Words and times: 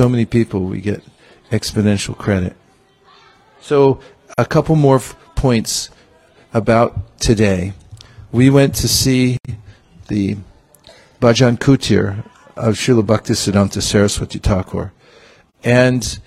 so 0.00 0.08
many 0.08 0.24
people, 0.24 0.60
we 0.62 0.80
get 0.80 1.02
exponential 1.50 2.16
credit. 2.16 2.56
So, 3.60 4.00
a 4.38 4.46
couple 4.46 4.74
more 4.74 4.96
f- 4.96 5.14
points 5.34 5.90
about 6.54 7.18
today. 7.20 7.74
We 8.32 8.48
went 8.48 8.74
to 8.76 8.88
see 8.88 9.36
the 10.08 10.38
Bhajan 11.20 11.58
Kutir 11.58 12.24
of 12.56 12.76
Srila 12.76 13.02
Bhaktisiddhanta 13.02 13.82
Saraswati 13.82 14.38
Thakur. 14.38 14.94
And 15.62 16.18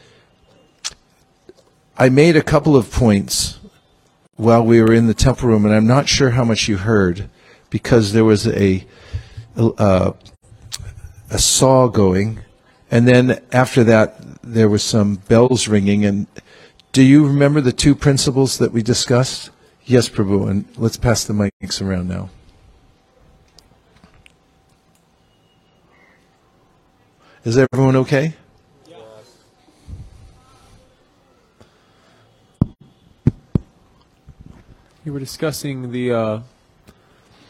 I 1.97 2.09
made 2.09 2.35
a 2.35 2.43
couple 2.43 2.75
of 2.75 2.91
points 2.91 3.57
while 4.35 4.63
we 4.63 4.83
were 4.83 4.93
in 4.93 5.07
the 5.07 5.15
temple 5.15 5.49
room, 5.49 5.65
and 5.65 5.73
I'm 5.73 5.87
not 5.87 6.07
sure 6.07 6.29
how 6.29 6.43
much 6.43 6.67
you 6.67 6.77
heard 6.77 7.27
because 7.71 8.13
there 8.13 8.23
was 8.23 8.45
a 8.45 8.85
uh, 9.57 10.12
a 11.31 11.40
saw 11.40 11.87
going, 11.87 12.43
and 12.93 13.07
then 13.07 13.41
after 13.52 13.83
that 13.83 14.20
there 14.43 14.70
was 14.70 14.83
some 14.83 15.15
bells 15.15 15.67
ringing. 15.67 16.05
And 16.05 16.27
do 16.91 17.01
you 17.01 17.25
remember 17.25 17.59
the 17.59 17.71
two 17.71 17.95
principles 17.95 18.59
that 18.59 18.71
we 18.71 18.84
discussed? 18.84 19.49
Yes, 19.84 20.07
Prabhu. 20.09 20.47
And 20.47 20.65
let's 20.77 20.95
pass 20.95 21.23
the 21.23 21.34
mics 21.34 21.81
around 21.81 22.07
now. 22.07 22.29
Is 27.43 27.57
everyone 27.57 27.95
okay? 27.95 28.35
Yes. 28.87 29.37
You 35.03 35.13
were 35.13 35.20
discussing 35.20 35.91
the 35.91 36.13
uh, 36.13 36.39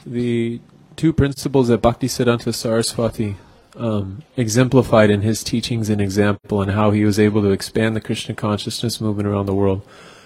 the 0.05 0.61
two 0.95 1.11
principles 1.11 1.67
that 1.67 1.81
Bhaktisiddhanta 1.81 2.53
Saraswati 2.53 3.35
um, 3.75 4.23
exemplified 4.37 5.09
in 5.09 5.21
his 5.21 5.43
teachings 5.43 5.89
and 5.89 6.01
example, 6.01 6.61
and 6.61 6.71
how 6.71 6.91
he 6.91 7.05
was 7.05 7.19
able 7.19 7.41
to 7.41 7.51
expand 7.51 7.95
the 7.95 8.01
Krishna 8.01 8.35
consciousness 8.35 9.01
movement 9.01 9.27
around 9.27 9.45
the 9.45 9.55
world. 9.55 9.81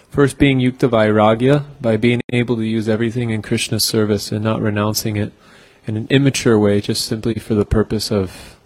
First, 0.10 0.38
being 0.38 0.60
yukta 0.60 0.90
vairagya, 0.90 1.66
by 1.82 1.98
being 1.98 2.22
able 2.32 2.56
to 2.56 2.64
use 2.64 2.88
everything 2.88 3.30
in 3.30 3.42
Krishna's 3.42 3.84
service 3.84 4.32
and 4.32 4.44
not 4.44 4.62
renouncing 4.62 5.18
it 5.18 5.34
in 5.86 5.98
an 5.98 6.08
immature 6.10 6.58
way, 6.58 6.82
just 6.82 7.06
simply 7.06 7.36
for 7.36 7.54
the 7.54 7.66
purpose 7.66 8.12
of 8.12 8.58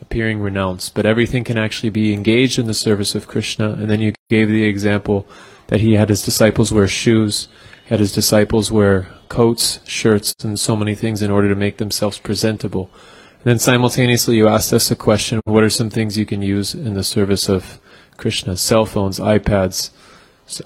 appearing 0.00 0.40
renounced. 0.40 0.94
But 0.94 1.06
everything 1.06 1.44
can 1.44 1.58
actually 1.58 1.90
be 1.90 2.12
engaged 2.12 2.58
in 2.58 2.66
the 2.66 2.74
service 2.74 3.14
of 3.14 3.28
Krishna. 3.28 3.70
And 3.70 3.90
then 3.90 4.00
you 4.00 4.14
gave 4.30 4.48
the 4.48 4.64
example 4.64 5.26
that 5.66 5.80
he 5.80 5.94
had 5.94 6.08
his 6.08 6.22
disciples 6.22 6.72
wear 6.72 6.88
shoes 6.88 7.48
had 7.88 8.00
his 8.00 8.12
disciples 8.12 8.70
wear 8.70 9.08
coats, 9.30 9.80
shirts, 9.86 10.34
and 10.44 10.60
so 10.60 10.76
many 10.76 10.94
things 10.94 11.22
in 11.22 11.30
order 11.30 11.48
to 11.48 11.54
make 11.54 11.78
themselves 11.78 12.18
presentable. 12.18 12.90
And 13.38 13.44
then 13.44 13.58
simultaneously, 13.58 14.36
you 14.36 14.48
asked 14.48 14.72
us 14.72 14.90
a 14.90 14.96
question 14.96 15.40
what 15.44 15.62
are 15.62 15.70
some 15.70 15.90
things 15.90 16.18
you 16.18 16.26
can 16.26 16.42
use 16.42 16.74
in 16.74 16.94
the 16.94 17.04
service 17.04 17.48
of 17.48 17.80
Krishna? 18.16 18.56
Cell 18.56 18.84
phones, 18.84 19.18
iPads, 19.18 19.90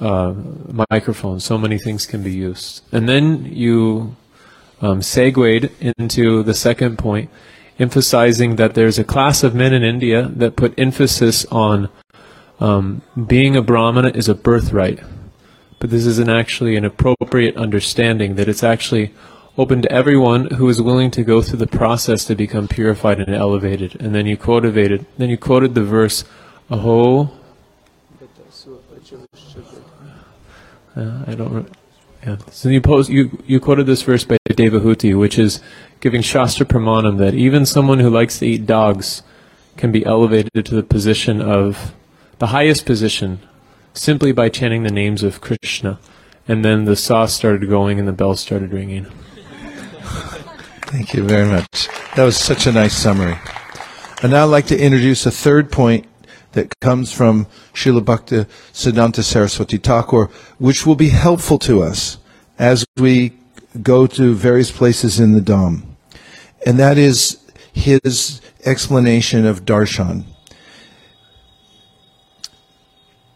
uh, 0.01 0.35
microphones, 0.91 1.45
so 1.45 1.59
many 1.59 1.79
things 1.79 2.07
can 2.07 2.23
be 2.23 2.33
used. 2.33 2.83
And 2.93 3.09
then 3.09 3.45
you 3.45 4.17
um, 4.81 5.03
segued 5.03 5.71
into 5.81 6.43
the 6.43 6.55
second 6.55 6.99
point, 6.99 7.31
emphasizing 7.79 8.57
that 8.57 8.75
there's 8.75 8.99
a 8.99 9.05
class 9.05 9.43
of 9.43 9.55
men 9.55 9.75
in 9.75 9.83
India 9.83 10.31
that 10.37 10.57
put 10.57 10.79
emphasis 10.79 11.45
on 11.47 11.89
um, 12.59 13.03
being 13.27 13.57
a 13.57 13.63
Brahmana 13.63 14.13
is 14.15 14.29
a 14.29 14.35
birthright 14.35 15.01
but 15.83 15.91
this 15.91 16.07
isn't 16.07 16.31
actually 16.31 16.77
an 16.77 16.85
appropriate 16.85 17.57
understanding, 17.57 18.37
that 18.37 18.47
it's 18.47 18.63
actually 18.63 19.13
open 19.59 19.83
to 19.83 19.93
everyone 19.93 20.47
who 20.53 20.69
is 20.69 20.81
willing 20.81 21.11
to 21.11 21.23
go 21.23 21.43
through 21.43 21.59
the 21.59 21.67
process 21.67 22.25
to 22.25 22.35
become 22.35 22.69
purified 22.69 23.21
and 23.21 23.35
elevated. 23.35 24.01
And 24.01 24.15
then 24.15 24.27
you 24.27 24.37
quoted 24.37 25.07
then 25.19 25.31
you 25.31 25.37
quoted 25.37 25.75
the 25.75 25.83
verse, 25.83 26.25
Aho. 26.71 27.31
Uh, 30.95 31.25
I 31.27 31.35
don't. 31.35 31.69
Yeah. 32.25 32.37
So 32.51 32.69
you, 32.69 32.83
you 33.09 33.43
you 33.47 33.61
quoted 33.61 33.87
this 33.87 34.03
verse 34.03 34.25
by 34.25 34.37
Devahuti, 34.49 35.19
which 35.19 35.39
is 35.39 35.61
giving 36.01 36.23
Shastra 36.23 36.67
Pramanam 36.67 37.19
that 37.19 37.35
even 37.35 37.65
someone 37.65 37.99
who 37.99 38.11
likes 38.11 38.39
to 38.39 38.47
eat 38.47 38.67
dogs 38.67 39.23
can 39.77 39.91
be 39.91 40.05
elevated 40.05 40.67
to 40.67 40.75
the 40.75 40.83
position 40.83 41.41
of 41.41 41.95
the 42.39 42.49
highest 42.49 42.85
position 42.85 43.41
simply 43.95 44.33
by 44.33 44.49
chanting 44.49 44.83
the 44.83 44.91
names 44.91 45.23
of 45.23 45.41
Krishna. 45.41 45.99
And 46.47 46.65
then 46.65 46.85
the 46.85 46.97
saw 46.97 47.27
started 47.27 47.69
going 47.69 47.99
and 47.99 48.07
the 48.07 48.13
bell 48.13 48.37
started 48.37 48.73
ringing. 48.73 49.07
Thank 50.87 51.15
you 51.15 51.25
very 51.25 51.49
much. 51.49 51.89
That 52.17 52.25
was 52.25 52.37
such 52.37 52.67
a 52.67 52.73
nice 52.73 52.95
summary. 52.95 53.39
And 54.23 54.33
now 54.33 54.45
I'd 54.45 54.51
like 54.51 54.67
to 54.67 54.79
introduce 54.79 55.27
a 55.27 55.31
third 55.31 55.73
point 55.73 56.07
that 56.53 56.79
comes 56.81 57.13
from 57.13 57.47
Srila 57.73 58.05
Bhakti 58.05 58.45
Siddhanta 58.73 59.23
Saraswati 59.23 59.79
Thakur, 59.79 60.31
which 60.59 60.87
will 60.87 60.97
be 60.97 61.09
helpful 61.09 61.59
to 61.61 61.83
us 61.83 62.19
as 62.59 62.85
we 62.97 63.33
go 63.83 64.07
to 64.07 64.35
various 64.35 64.71
places 64.71 65.19
in 65.19 65.33
the 65.33 65.41
Dham. 65.41 65.83
And 66.67 66.79
that 66.79 66.99
is 66.99 67.39
his 67.73 68.41
explanation 68.65 69.47
of 69.47 69.65
darshan. 69.65 70.25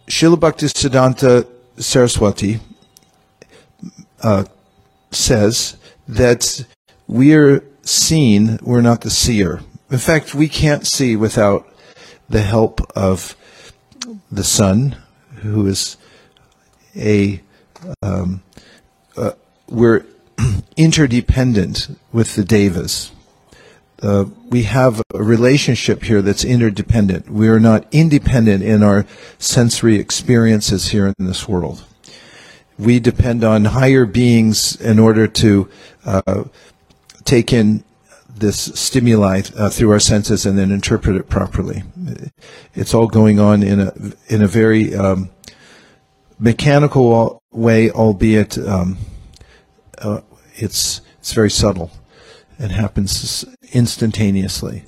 Srila 0.06 0.36
Bhaktisiddhanta 0.36 1.46
Saraswati 1.78 2.60
uh, 4.22 4.44
says 5.10 5.76
that 6.08 6.64
we 7.06 7.34
are 7.34 7.64
seen, 7.82 8.58
we're 8.62 8.80
not 8.80 9.02
the 9.02 9.10
seer. 9.10 9.60
In 9.90 9.98
fact, 9.98 10.34
we 10.34 10.48
can't 10.48 10.86
see 10.86 11.16
without 11.16 11.68
the 12.28 12.42
help 12.42 12.80
of 12.96 13.36
the 14.30 14.44
sun, 14.44 14.96
who 15.36 15.66
is 15.66 15.96
a, 16.96 17.40
um, 18.02 18.42
uh, 19.16 19.32
we're 19.68 20.04
interdependent 20.76 21.96
with 22.12 22.34
the 22.34 22.44
devas 22.44 23.12
uh, 24.02 24.26
we 24.48 24.64
have 24.64 25.02
a 25.14 25.22
relationship 25.22 26.04
here 26.04 26.22
that's 26.22 26.44
interdependent. 26.44 27.30
We 27.30 27.48
are 27.48 27.60
not 27.60 27.86
independent 27.92 28.62
in 28.62 28.82
our 28.82 29.06
sensory 29.38 29.96
experiences 29.96 30.88
here 30.88 31.12
in 31.18 31.26
this 31.26 31.48
world. 31.48 31.84
We 32.78 33.00
depend 33.00 33.42
on 33.42 33.66
higher 33.66 34.04
beings 34.04 34.78
in 34.80 34.98
order 34.98 35.26
to 35.26 35.68
uh, 36.04 36.44
take 37.24 37.52
in 37.52 37.84
this 38.28 38.58
stimuli 38.78 39.42
uh, 39.56 39.70
through 39.70 39.90
our 39.90 40.00
senses 40.00 40.44
and 40.44 40.58
then 40.58 40.70
interpret 40.70 41.16
it 41.16 41.28
properly. 41.28 41.84
It's 42.74 42.92
all 42.92 43.06
going 43.06 43.40
on 43.40 43.62
in 43.62 43.80
a 43.80 43.92
in 44.28 44.42
a 44.42 44.46
very 44.46 44.94
um, 44.94 45.30
mechanical 46.38 47.42
way, 47.50 47.90
albeit 47.90 48.58
um, 48.58 48.98
uh, 49.98 50.20
it's 50.54 51.00
it's 51.18 51.32
very 51.32 51.50
subtle 51.50 51.90
and 52.58 52.72
happens 52.72 53.44
instantaneously. 53.72 54.84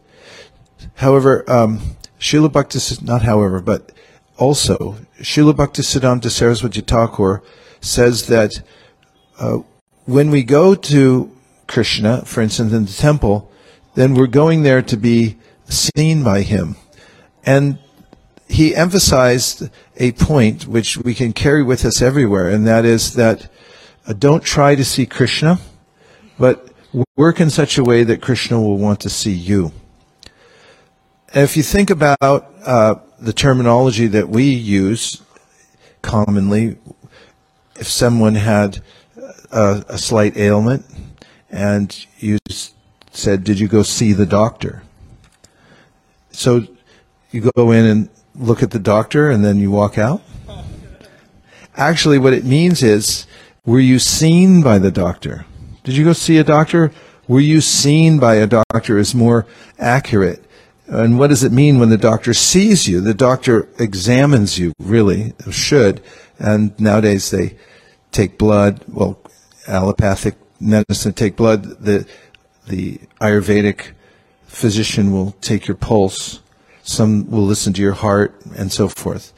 However, 0.97 1.51
um, 1.51 1.97
Srila 2.21 2.53
Bhakti, 2.53 2.79
not 3.05 3.23
however, 3.23 3.61
but 3.61 3.93
also, 4.39 4.97
Srila 5.21 5.53
Bhaktisiddhanta 5.53 6.31
Saraswati 6.31 6.81
Thakur 6.81 7.43
says 7.81 8.27
that 8.27 8.63
uh, 9.39 9.59
when 10.05 10.31
we 10.31 10.43
go 10.43 10.75
to 10.75 11.31
Krishna, 11.67 12.25
for 12.25 12.41
instance, 12.41 12.73
in 12.73 12.87
the 12.87 12.93
temple, 12.93 13.51
then 13.95 14.15
we're 14.15 14.27
going 14.27 14.63
there 14.63 14.83
to 14.83 14.97
be 14.97 15.37
seen 15.69 16.23
by 16.25 16.43
him. 16.43 16.77
And 17.45 17.79
he 18.49 18.75
emphasized 18.75 19.69
a 19.97 20.13
point 20.13 20.67
which 20.67 20.97
we 20.97 21.15
can 21.15 21.33
carry 21.33 21.63
with 21.63 21.85
us 21.85 22.01
everywhere, 22.01 22.49
and 22.49 22.67
that 22.67 22.85
is 22.85 23.15
that 23.15 23.51
uh, 24.07 24.15
don't 24.15 24.43
try 24.43 24.75
to 24.75 24.85
see 24.85 25.05
Krishna, 25.05 25.59
but 26.39 26.69
work 27.17 27.41
in 27.41 27.51
such 27.51 27.77
a 27.77 27.85
way 27.85 28.05
that 28.05 28.23
Krishna 28.23 28.61
will 28.61 28.79
want 28.79 29.01
to 29.01 29.11
see 29.11 29.33
you. 29.33 29.73
And 31.35 31.45
if 31.45 31.57
you 31.57 31.63
think 31.63 31.91
about 31.91 32.19
uh, 32.23 32.95
the 33.21 33.35
terminology 33.35 34.07
that 34.07 34.31
we 34.31 34.45
use 34.45 35.23
commonly, 36.01 36.79
if 37.79 37.89
someone 37.89 38.35
had 38.35 38.81
a, 39.51 39.85
a 39.89 39.99
slight 39.99 40.37
ailment 40.37 40.85
and 41.51 42.07
you 42.19 42.39
said, 43.11 43.45
Did 43.45 43.59
you 43.59 43.69
go 43.69 43.83
see 43.83 44.13
the 44.13 44.27
doctor? 44.27 44.83
So 46.31 46.67
you 47.31 47.51
go 47.57 47.71
in 47.73 47.85
and 47.85 48.09
look 48.35 48.63
at 48.63 48.71
the 48.71 48.79
doctor 48.79 49.31
and 49.31 49.45
then 49.45 49.59
you 49.59 49.71
walk 49.71 49.99
out? 49.99 50.23
Actually, 51.77 52.19
what 52.19 52.33
it 52.33 52.45
means 52.45 52.83
is, 52.83 53.27
were 53.65 53.81
you 53.81 53.99
seen 53.99 54.63
by 54.63 54.79
the 54.79 54.91
doctor? 54.91 55.47
Did 55.85 55.97
you 55.97 56.05
go 56.05 56.13
see 56.13 56.39
a 56.39 56.45
doctor? 56.45 56.93
Were 57.29 57.41
you 57.41 57.61
seen 57.61 58.19
by 58.19 58.37
a 58.37 58.47
doctor 58.47 58.99
is 58.99 59.15
more 59.15 59.47
accurate. 59.79 60.45
And 60.87 61.19
what 61.19 61.29
does 61.29 61.45
it 61.45 61.53
mean 61.53 61.79
when 61.79 61.91
the 61.91 61.99
doctor 61.99 62.33
sees 62.33 62.89
you? 62.89 63.01
The 63.01 63.15
doctor 63.15 63.69
examines 63.79 64.59
you, 64.59 64.73
really, 64.79 65.35
should. 65.51 66.03
And 66.39 66.79
nowadays 66.81 67.31
they 67.31 67.57
take 68.13 68.39
blood, 68.39 68.85
well, 68.89 69.19
allopathic 69.67 70.35
medicine 70.61 71.13
take 71.13 71.37
blood. 71.37 71.65
The, 71.85 72.07
the 72.67 72.99
Ayurvedic 73.21 73.93
physician 74.47 75.13
will 75.13 75.33
take 75.41 75.67
your 75.67 75.77
pulse. 75.77 76.41
some 76.83 77.31
will 77.31 77.45
listen 77.45 77.73
to 77.75 77.83
your 77.83 77.93
heart, 77.93 78.35
and 78.57 78.73
so 78.73 78.89
forth. 78.89 79.33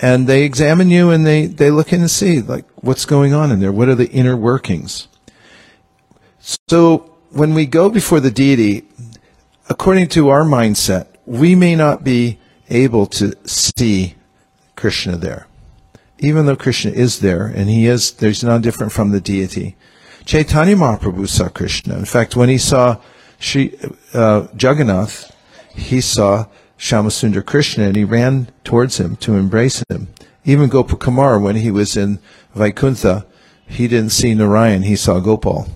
And 0.00 0.26
they 0.26 0.44
examine 0.44 0.90
you 0.90 1.10
and 1.10 1.26
they, 1.26 1.46
they 1.46 1.70
look 1.70 1.92
in 1.92 2.00
and 2.00 2.10
see, 2.10 2.40
like, 2.40 2.64
what's 2.76 3.04
going 3.04 3.34
on 3.34 3.50
in 3.50 3.60
there? 3.60 3.72
What 3.72 3.88
are 3.88 3.94
the 3.94 4.08
inner 4.10 4.36
workings? 4.36 5.08
So 6.68 7.16
when 7.30 7.52
we 7.52 7.66
go 7.66 7.90
before 7.90 8.20
the 8.20 8.30
deity, 8.30 8.84
according 9.68 10.08
to 10.10 10.28
our 10.28 10.44
mindset, 10.44 11.08
we 11.26 11.54
may 11.54 11.74
not 11.74 12.04
be 12.04 12.38
able 12.70 13.06
to 13.06 13.34
see 13.44 14.14
Krishna 14.76 15.16
there. 15.16 15.47
Even 16.18 16.46
though 16.46 16.56
Krishna 16.56 16.90
is 16.90 17.20
there, 17.20 17.46
and 17.46 17.68
he 17.68 17.86
is, 17.86 18.12
there's 18.12 18.42
none 18.42 18.60
different 18.60 18.92
from 18.92 19.10
the 19.10 19.20
deity. 19.20 19.76
Chaitanya 20.24 20.76
Mahaprabhu 20.76 21.28
saw 21.28 21.48
Krishna. 21.48 21.96
In 21.96 22.04
fact, 22.04 22.36
when 22.36 22.48
he 22.48 22.58
saw 22.58 22.98
Shri, 23.38 23.78
uh, 24.12 24.48
Jagannath, 24.58 25.34
he 25.74 26.00
saw 26.00 26.46
Shyamasundar 26.78 27.44
Krishna 27.44 27.84
and 27.84 27.96
he 27.96 28.04
ran 28.04 28.50
towards 28.64 28.98
him 28.98 29.16
to 29.16 29.34
embrace 29.36 29.82
him. 29.88 30.08
Even 30.44 30.70
Gopakumar, 30.70 31.40
when 31.40 31.56
he 31.56 31.70
was 31.70 31.96
in 31.96 32.18
Vaikuntha, 32.54 33.26
he 33.66 33.88
didn't 33.88 34.10
see 34.10 34.34
Narayan, 34.34 34.82
he 34.82 34.96
saw 34.96 35.20
Gopal. 35.20 35.68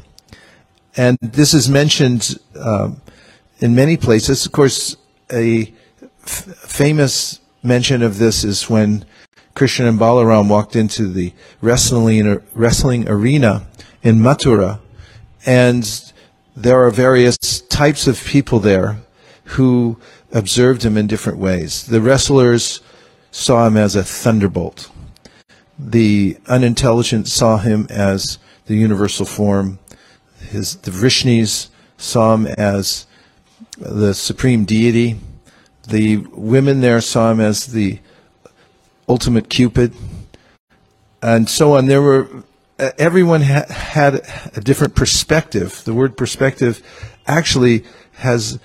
And 0.97 1.19
this 1.21 1.55
is 1.55 1.69
mentioned 1.69 2.39
um, 2.59 3.01
in 3.61 3.75
many 3.75 3.97
places. 3.97 4.45
Of 4.45 4.53
course, 4.53 4.97
a 5.33 5.73
f- 6.25 6.45
famous 6.57 7.41
mention 7.63 8.03
of 8.03 8.19
this 8.19 8.45
is 8.45 8.69
when 8.69 9.05
Krishna 9.55 9.89
and 9.89 9.99
Balaram 9.99 10.49
walked 10.49 10.77
into 10.77 11.09
the 11.09 11.33
wrestling, 11.61 12.41
wrestling 12.55 13.09
arena 13.09 13.67
in 14.03 14.19
Mathura, 14.19 14.81
and 15.45 16.13
there 16.57 16.85
are 16.85 16.91
various 16.91 17.37
types 17.69 18.07
of 18.07 18.23
people 18.25 18.61
there 18.61 18.99
who 19.45 19.99
observed 20.33 20.85
him 20.85 20.97
in 20.97 21.07
different 21.07 21.39
ways. 21.39 21.87
The 21.87 22.01
wrestlers 22.01 22.81
saw 23.31 23.67
him 23.67 23.77
as 23.77 23.97
a 23.97 24.05
thunderbolt. 24.05 24.91
The 25.79 26.37
unintelligent 26.47 27.29
saw 27.29 27.59
him 27.59 27.87
as 27.91 28.39
the 28.67 28.77
universal 28.77 29.27
form. 29.27 29.79
His, 30.51 30.77
the 30.77 30.91
Vrishnis 30.91 31.69
saw 31.97 32.35
him 32.35 32.47
as 32.47 33.07
the 33.79 34.15
supreme 34.15 34.65
deity. 34.65 35.19
The 35.89 36.19
women 36.33 36.81
there 36.81 37.01
saw 37.01 37.33
him 37.33 37.41
as 37.41 37.67
the 37.67 37.99
ultimate 39.13 39.51
Cupid, 39.51 39.93
and 41.21 41.47
so 41.47 41.75
on. 41.77 41.85
There 41.85 42.01
were 42.01 42.45
everyone 42.79 43.43
ha- 43.43 43.71
had 43.71 44.27
a 44.57 44.61
different 44.63 44.95
perspective. 44.95 45.85
The 45.85 45.93
word 45.93 46.17
perspective 46.17 46.83
actually 47.27 47.85
has 48.15 48.59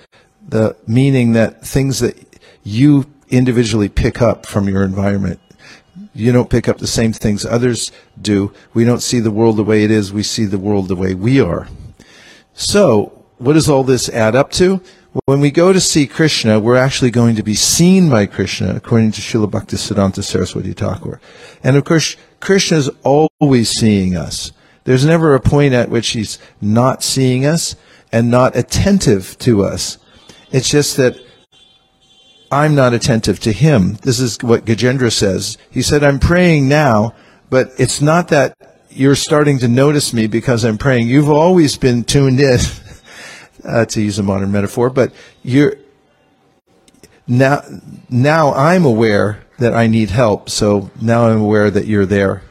the 0.48 0.74
meaning 0.86 1.34
that 1.34 1.60
things 1.66 2.00
that 2.00 2.16
you 2.64 3.04
individually 3.28 3.90
pick 3.90 4.22
up 4.22 4.46
from 4.46 4.70
your 4.70 4.84
environment. 4.84 5.38
You 6.14 6.32
don't 6.32 6.48
pick 6.48 6.66
up 6.66 6.78
the 6.78 6.86
same 6.86 7.12
things 7.12 7.44
others 7.44 7.92
do. 8.20 8.54
We 8.72 8.86
don't 8.86 9.02
see 9.02 9.20
the 9.20 9.30
world 9.30 9.58
the 9.58 9.64
way 9.64 9.84
it 9.84 9.90
is. 9.90 10.14
We 10.14 10.22
see 10.22 10.46
the 10.46 10.58
world 10.58 10.88
the 10.88 10.96
way 10.96 11.12
we 11.12 11.42
are. 11.42 11.68
So, 12.54 13.22
what 13.36 13.52
does 13.52 13.68
all 13.68 13.84
this 13.84 14.08
add 14.08 14.34
up 14.34 14.50
to? 14.52 14.80
When 15.24 15.40
we 15.40 15.50
go 15.50 15.72
to 15.72 15.80
see 15.80 16.06
Krishna, 16.06 16.60
we're 16.60 16.76
actually 16.76 17.10
going 17.10 17.34
to 17.36 17.42
be 17.42 17.54
seen 17.54 18.10
by 18.10 18.26
Krishna, 18.26 18.74
according 18.76 19.12
to 19.12 19.22
Srila 19.22 19.50
Bhaktisiddhanta 19.50 20.22
Saraswati 20.22 20.74
Thakur. 20.74 21.18
And 21.64 21.76
of 21.76 21.84
course, 21.84 22.16
Krishna 22.40 22.76
is 22.76 22.90
always 23.04 23.70
seeing 23.70 24.16
us. 24.16 24.52
There's 24.84 25.06
never 25.06 25.34
a 25.34 25.40
point 25.40 25.72
at 25.72 25.88
which 25.88 26.08
he's 26.10 26.38
not 26.60 27.02
seeing 27.02 27.46
us 27.46 27.74
and 28.12 28.30
not 28.30 28.56
attentive 28.56 29.38
to 29.40 29.64
us. 29.64 29.98
It's 30.50 30.68
just 30.68 30.96
that 30.98 31.18
I'm 32.50 32.74
not 32.74 32.94
attentive 32.94 33.40
to 33.40 33.52
him. 33.52 33.94
This 34.02 34.20
is 34.20 34.38
what 34.42 34.64
Gajendra 34.64 35.12
says. 35.12 35.58
He 35.70 35.82
said, 35.82 36.02
I'm 36.02 36.18
praying 36.18 36.68
now, 36.68 37.14
but 37.50 37.70
it's 37.78 38.00
not 38.00 38.28
that 38.28 38.54
you're 38.90 39.14
starting 39.14 39.58
to 39.58 39.68
notice 39.68 40.12
me 40.12 40.26
because 40.26 40.64
I'm 40.64 40.78
praying. 40.78 41.08
You've 41.08 41.30
always 41.30 41.76
been 41.76 42.04
tuned 42.04 42.40
in, 42.40 42.58
uh, 43.64 43.84
to 43.86 44.00
use 44.00 44.18
a 44.18 44.22
modern 44.22 44.52
metaphor, 44.52 44.90
but 44.90 45.12
you're 45.42 45.76
now, 47.26 47.62
now 48.08 48.54
I'm 48.54 48.84
aware 48.84 49.44
that 49.58 49.74
I 49.74 49.86
need 49.86 50.10
help. 50.10 50.48
So 50.48 50.90
now 51.00 51.28
I'm 51.28 51.40
aware 51.40 51.70
that 51.70 51.86
you're 51.86 52.06
there, 52.06 52.42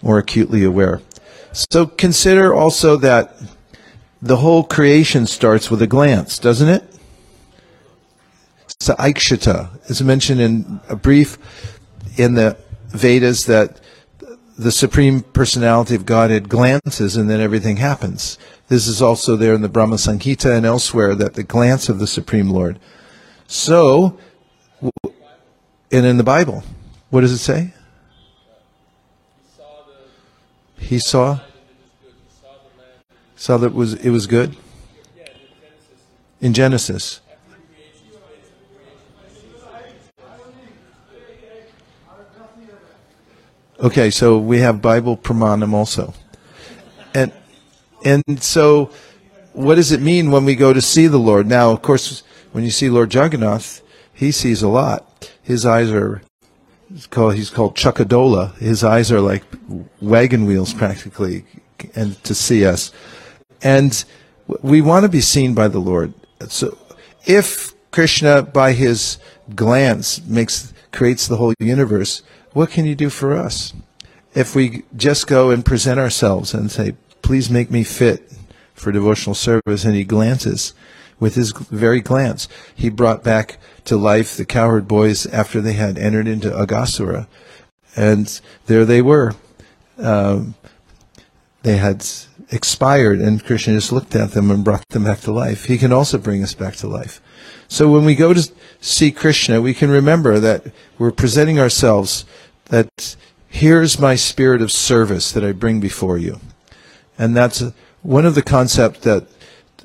more 0.00 0.18
acutely 0.18 0.62
aware. 0.64 1.00
So 1.52 1.86
consider 1.86 2.54
also 2.54 2.96
that 2.98 3.34
the 4.20 4.36
whole 4.36 4.62
creation 4.62 5.26
starts 5.26 5.70
with 5.70 5.82
a 5.82 5.86
glance, 5.86 6.38
doesn't 6.38 6.68
it? 6.68 6.84
Saikshita 8.80 9.90
is 9.90 10.02
mentioned 10.02 10.40
in 10.40 10.80
a 10.88 10.96
brief 10.96 11.38
in 12.16 12.34
the 12.34 12.56
Vedas 12.88 13.46
that 13.46 13.80
the 14.56 14.72
Supreme 14.72 15.22
Personality 15.22 15.94
of 15.94 16.06
Godhead 16.06 16.48
glances 16.48 17.16
and 17.16 17.28
then 17.28 17.40
everything 17.40 17.78
happens. 17.78 18.38
This 18.68 18.86
is 18.86 19.00
also 19.00 19.36
there 19.36 19.54
in 19.54 19.62
the 19.62 19.68
Brahma 19.68 19.96
Samhita 19.96 20.56
and 20.56 20.66
elsewhere 20.66 21.14
that 21.14 21.34
the 21.34 21.42
glance 21.42 21.88
of 21.88 21.98
the 21.98 22.06
Supreme 22.06 22.50
Lord. 22.50 22.78
So, 23.46 24.18
and 25.90 26.06
in 26.06 26.16
the 26.16 26.24
Bible, 26.24 26.64
what 27.10 27.22
does 27.22 27.32
it 27.32 27.38
say? 27.38 27.74
He 30.78 30.98
saw. 30.98 31.40
Saw 33.36 33.56
that 33.58 33.74
was 33.74 33.94
it 33.94 34.10
was 34.10 34.26
good. 34.26 34.56
In 36.40 36.52
Genesis. 36.52 37.20
Okay, 43.82 44.10
so 44.10 44.38
we 44.38 44.60
have 44.60 44.80
Bible 44.80 45.16
pramanam 45.16 45.72
also. 45.72 46.14
And 47.14 47.32
and 48.04 48.40
so 48.40 48.92
what 49.54 49.74
does 49.74 49.90
it 49.90 50.00
mean 50.00 50.30
when 50.30 50.44
we 50.44 50.54
go 50.54 50.72
to 50.72 50.80
see 50.80 51.08
the 51.08 51.18
Lord? 51.18 51.48
Now, 51.48 51.72
of 51.72 51.82
course, 51.82 52.22
when 52.52 52.62
you 52.62 52.70
see 52.70 52.88
Lord 52.88 53.12
Jagannath, 53.12 53.82
he 54.14 54.30
sees 54.30 54.62
a 54.62 54.68
lot. 54.68 55.32
His 55.42 55.66
eyes 55.66 55.90
are 55.90 56.22
called 57.10 57.34
he's 57.34 57.50
called 57.50 57.74
Chakadola. 57.74 58.56
His 58.58 58.84
eyes 58.84 59.10
are 59.10 59.20
like 59.20 59.42
wagon 60.00 60.46
wheels 60.46 60.72
practically 60.72 61.44
and 61.96 62.22
to 62.22 62.36
see 62.36 62.64
us. 62.64 62.92
And 63.62 64.04
we 64.62 64.80
want 64.80 65.02
to 65.04 65.08
be 65.08 65.20
seen 65.20 65.54
by 65.54 65.66
the 65.66 65.80
Lord. 65.80 66.14
So 66.48 66.78
if 67.26 67.74
Krishna 67.90 68.42
by 68.42 68.74
his 68.74 69.18
glance 69.56 70.24
makes 70.24 70.72
creates 70.92 71.26
the 71.26 71.36
whole 71.36 71.54
universe, 71.58 72.22
what 72.52 72.70
can 72.70 72.86
you 72.86 72.94
do 72.94 73.10
for 73.10 73.32
us? 73.32 73.72
If 74.34 74.54
we 74.54 74.84
just 74.96 75.26
go 75.26 75.50
and 75.50 75.64
present 75.64 76.00
ourselves 76.00 76.54
and 76.54 76.70
say, 76.70 76.94
please 77.22 77.50
make 77.50 77.70
me 77.70 77.84
fit 77.84 78.32
for 78.74 78.92
devotional 78.92 79.34
service, 79.34 79.84
and 79.84 79.94
he 79.94 80.04
glances 80.04 80.74
with 81.20 81.34
his 81.34 81.52
very 81.52 82.00
glance, 82.00 82.48
he 82.74 82.88
brought 82.88 83.22
back 83.22 83.58
to 83.84 83.96
life 83.96 84.36
the 84.36 84.44
cowherd 84.44 84.88
boys 84.88 85.26
after 85.26 85.60
they 85.60 85.74
had 85.74 85.98
entered 85.98 86.26
into 86.26 86.50
Aghasura. 86.50 87.26
And 87.94 88.40
there 88.66 88.84
they 88.84 89.02
were. 89.02 89.34
Um, 89.98 90.54
they 91.62 91.76
had 91.76 92.04
expired, 92.50 93.20
and 93.20 93.44
Krishna 93.44 93.74
just 93.74 93.92
looked 93.92 94.16
at 94.16 94.32
them 94.32 94.50
and 94.50 94.64
brought 94.64 94.88
them 94.88 95.04
back 95.04 95.20
to 95.20 95.32
life. 95.32 95.66
He 95.66 95.78
can 95.78 95.92
also 95.92 96.18
bring 96.18 96.42
us 96.42 96.54
back 96.54 96.74
to 96.76 96.88
life. 96.88 97.20
So 97.68 97.88
when 97.88 98.04
we 98.04 98.14
go 98.14 98.34
to 98.34 98.50
see 98.80 99.12
Krishna, 99.12 99.60
we 99.60 99.74
can 99.74 99.90
remember 99.90 100.40
that 100.40 100.66
we're 100.98 101.12
presenting 101.12 101.58
ourselves 101.58 102.24
that 102.72 103.16
here's 103.48 103.98
my 103.98 104.14
spirit 104.14 104.62
of 104.62 104.72
service 104.72 105.30
that 105.32 105.44
I 105.44 105.52
bring 105.52 105.78
before 105.78 106.16
you. 106.16 106.40
And 107.18 107.36
that's 107.36 107.62
one 108.00 108.24
of 108.24 108.34
the 108.34 108.42
concepts 108.42 109.00
that 109.00 109.24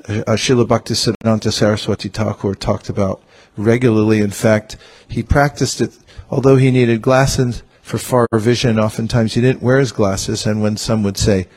uh, 0.08 0.38
Srila 0.38 0.66
Bhaktisiddhanta 0.66 1.52
Saraswati 1.52 2.08
Thakur 2.08 2.56
talked 2.56 2.88
about 2.88 3.22
regularly. 3.58 4.22
In 4.22 4.32
fact, 4.32 4.78
he 5.10 5.22
practiced 5.22 5.82
it, 5.82 5.98
although 6.30 6.56
he 6.56 6.72
needed 6.72 7.02
glasses 7.02 7.62
for 7.82 7.98
far 7.98 8.26
vision, 8.34 8.80
oftentimes 8.80 9.34
he 9.34 9.42
didn't 9.42 9.62
wear 9.62 9.80
his 9.80 9.92
glasses. 9.92 10.46
And 10.46 10.62
when 10.62 10.78
some 10.78 11.04
would 11.04 11.18
say, 11.18 11.50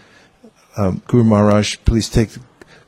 um, 0.77 1.01
Guru 1.07 1.23
Maharaj, 1.23 1.77
please 1.85 2.09
take 2.09 2.31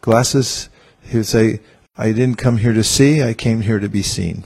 glasses, 0.00 0.68
he 1.00 1.18
would 1.18 1.26
say, 1.26 1.60
I 1.96 2.10
didn't 2.10 2.38
come 2.38 2.56
here 2.56 2.72
to 2.72 2.82
see, 2.82 3.22
I 3.22 3.34
came 3.34 3.60
here 3.60 3.78
to 3.78 3.88
be 3.88 4.02
seen. 4.02 4.42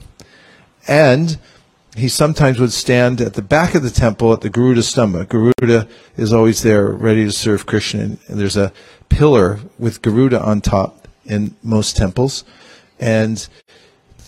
And 0.87 1.39
he 1.97 2.07
sometimes 2.07 2.59
would 2.59 2.71
stand 2.71 3.19
at 3.21 3.33
the 3.33 3.41
back 3.41 3.73
of 3.73 3.81
the 3.81 3.89
temple 3.89 4.31
at 4.31 4.41
the 4.41 4.49
Garuda 4.49 4.81
Stamba. 4.81 5.27
Garuda 5.27 5.87
is 6.15 6.31
always 6.31 6.61
there 6.61 6.87
ready 6.87 7.25
to 7.25 7.31
serve 7.31 7.65
Krishna. 7.65 8.17
And 8.27 8.39
there's 8.39 8.57
a 8.57 8.71
pillar 9.09 9.59
with 9.79 10.01
Garuda 10.01 10.41
on 10.41 10.61
top 10.61 11.07
in 11.25 11.55
most 11.63 11.97
temples. 11.97 12.43
And 12.99 13.47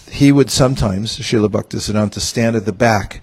he 0.09 0.31
would 0.31 0.49
sometimes, 0.49 1.19
Srila 1.19 1.49
Bhaktisiddhanta, 1.49 2.19
stand 2.19 2.55
at 2.55 2.65
the 2.65 2.73
back 2.73 3.21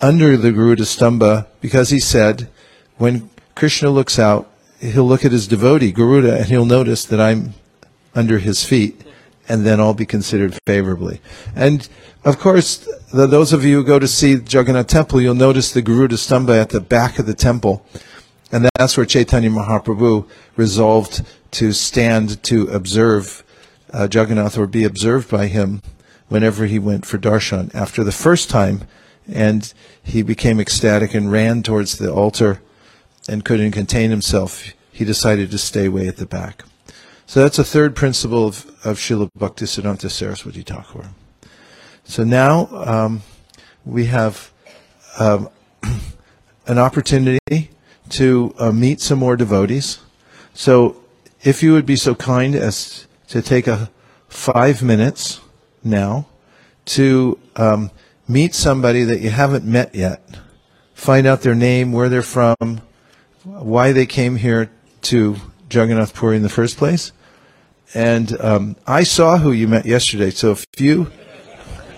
under 0.00 0.36
the 0.36 0.52
Garuda 0.52 0.84
Stamba 0.84 1.46
because 1.60 1.90
he 1.90 2.00
said, 2.00 2.48
when 2.96 3.28
Krishna 3.54 3.90
looks 3.90 4.18
out, 4.18 4.50
he'll 4.80 5.06
look 5.06 5.24
at 5.24 5.32
his 5.32 5.46
devotee, 5.46 5.92
Garuda, 5.92 6.36
and 6.36 6.46
he'll 6.46 6.64
notice 6.64 7.04
that 7.04 7.20
I'm 7.20 7.54
under 8.14 8.38
his 8.38 8.64
feet. 8.64 9.05
And 9.48 9.64
then 9.64 9.80
all 9.80 9.94
be 9.94 10.06
considered 10.06 10.58
favorably. 10.66 11.20
And 11.54 11.88
of 12.24 12.38
course, 12.38 12.88
the, 13.12 13.26
those 13.26 13.52
of 13.52 13.64
you 13.64 13.76
who 13.76 13.84
go 13.84 13.98
to 13.98 14.08
see 14.08 14.34
Jagannath 14.34 14.88
Temple, 14.88 15.20
you'll 15.20 15.34
notice 15.34 15.72
the 15.72 15.82
Garuda 15.82 16.16
Stamba 16.16 16.60
at 16.60 16.70
the 16.70 16.80
back 16.80 17.18
of 17.18 17.26
the 17.26 17.34
temple. 17.34 17.84
And 18.52 18.68
that's 18.76 18.96
where 18.96 19.06
Chaitanya 19.06 19.50
Mahaprabhu 19.50 20.28
resolved 20.56 21.22
to 21.52 21.72
stand 21.72 22.42
to 22.44 22.68
observe 22.68 23.44
uh, 23.92 24.08
Jagannath 24.10 24.58
or 24.58 24.66
be 24.66 24.84
observed 24.84 25.30
by 25.30 25.46
him 25.46 25.82
whenever 26.28 26.66
he 26.66 26.78
went 26.78 27.06
for 27.06 27.18
darshan. 27.18 27.74
After 27.74 28.02
the 28.02 28.12
first 28.12 28.50
time, 28.50 28.82
and 29.28 29.72
he 30.02 30.22
became 30.22 30.60
ecstatic 30.60 31.14
and 31.14 31.32
ran 31.32 31.62
towards 31.62 31.98
the 31.98 32.12
altar 32.12 32.60
and 33.28 33.44
couldn't 33.44 33.72
contain 33.72 34.10
himself, 34.10 34.72
he 34.92 35.04
decided 35.04 35.50
to 35.50 35.58
stay 35.58 35.88
way 35.88 36.06
at 36.06 36.16
the 36.16 36.26
back. 36.26 36.64
So 37.28 37.42
that's 37.42 37.58
a 37.58 37.64
third 37.64 37.96
principle 37.96 38.46
of, 38.46 38.66
of 38.84 38.98
Srila 38.98 39.28
Bhaktisiddhanta 39.36 40.08
Saraswati 40.08 40.62
Thakur. 40.62 41.08
So 42.04 42.22
now 42.22 42.68
um, 42.72 43.22
we 43.84 44.06
have 44.06 44.52
um, 45.18 45.48
an 46.68 46.78
opportunity 46.78 47.70
to 48.10 48.54
uh, 48.58 48.70
meet 48.70 49.00
some 49.00 49.18
more 49.18 49.36
devotees. 49.36 49.98
So 50.54 51.02
if 51.42 51.64
you 51.64 51.72
would 51.72 51.84
be 51.84 51.96
so 51.96 52.14
kind 52.14 52.54
as 52.54 53.08
to 53.28 53.42
take 53.42 53.66
a 53.66 53.90
five 54.28 54.80
minutes 54.80 55.40
now 55.82 56.26
to 56.84 57.40
um, 57.56 57.90
meet 58.28 58.54
somebody 58.54 59.02
that 59.02 59.20
you 59.20 59.30
haven't 59.30 59.64
met 59.64 59.96
yet, 59.96 60.22
find 60.94 61.26
out 61.26 61.42
their 61.42 61.56
name, 61.56 61.90
where 61.90 62.08
they're 62.08 62.22
from, 62.22 62.82
why 63.42 63.90
they 63.90 64.06
came 64.06 64.36
here 64.36 64.70
to 65.02 65.36
Jagannath 65.70 66.14
Puri 66.14 66.36
in 66.36 66.42
the 66.42 66.48
first 66.48 66.76
place. 66.76 67.12
And 67.94 68.38
um, 68.40 68.76
I 68.86 69.04
saw 69.04 69.38
who 69.38 69.52
you 69.52 69.68
met 69.68 69.86
yesterday. 69.86 70.30
So 70.30 70.52
if 70.52 70.64
you, 70.78 71.10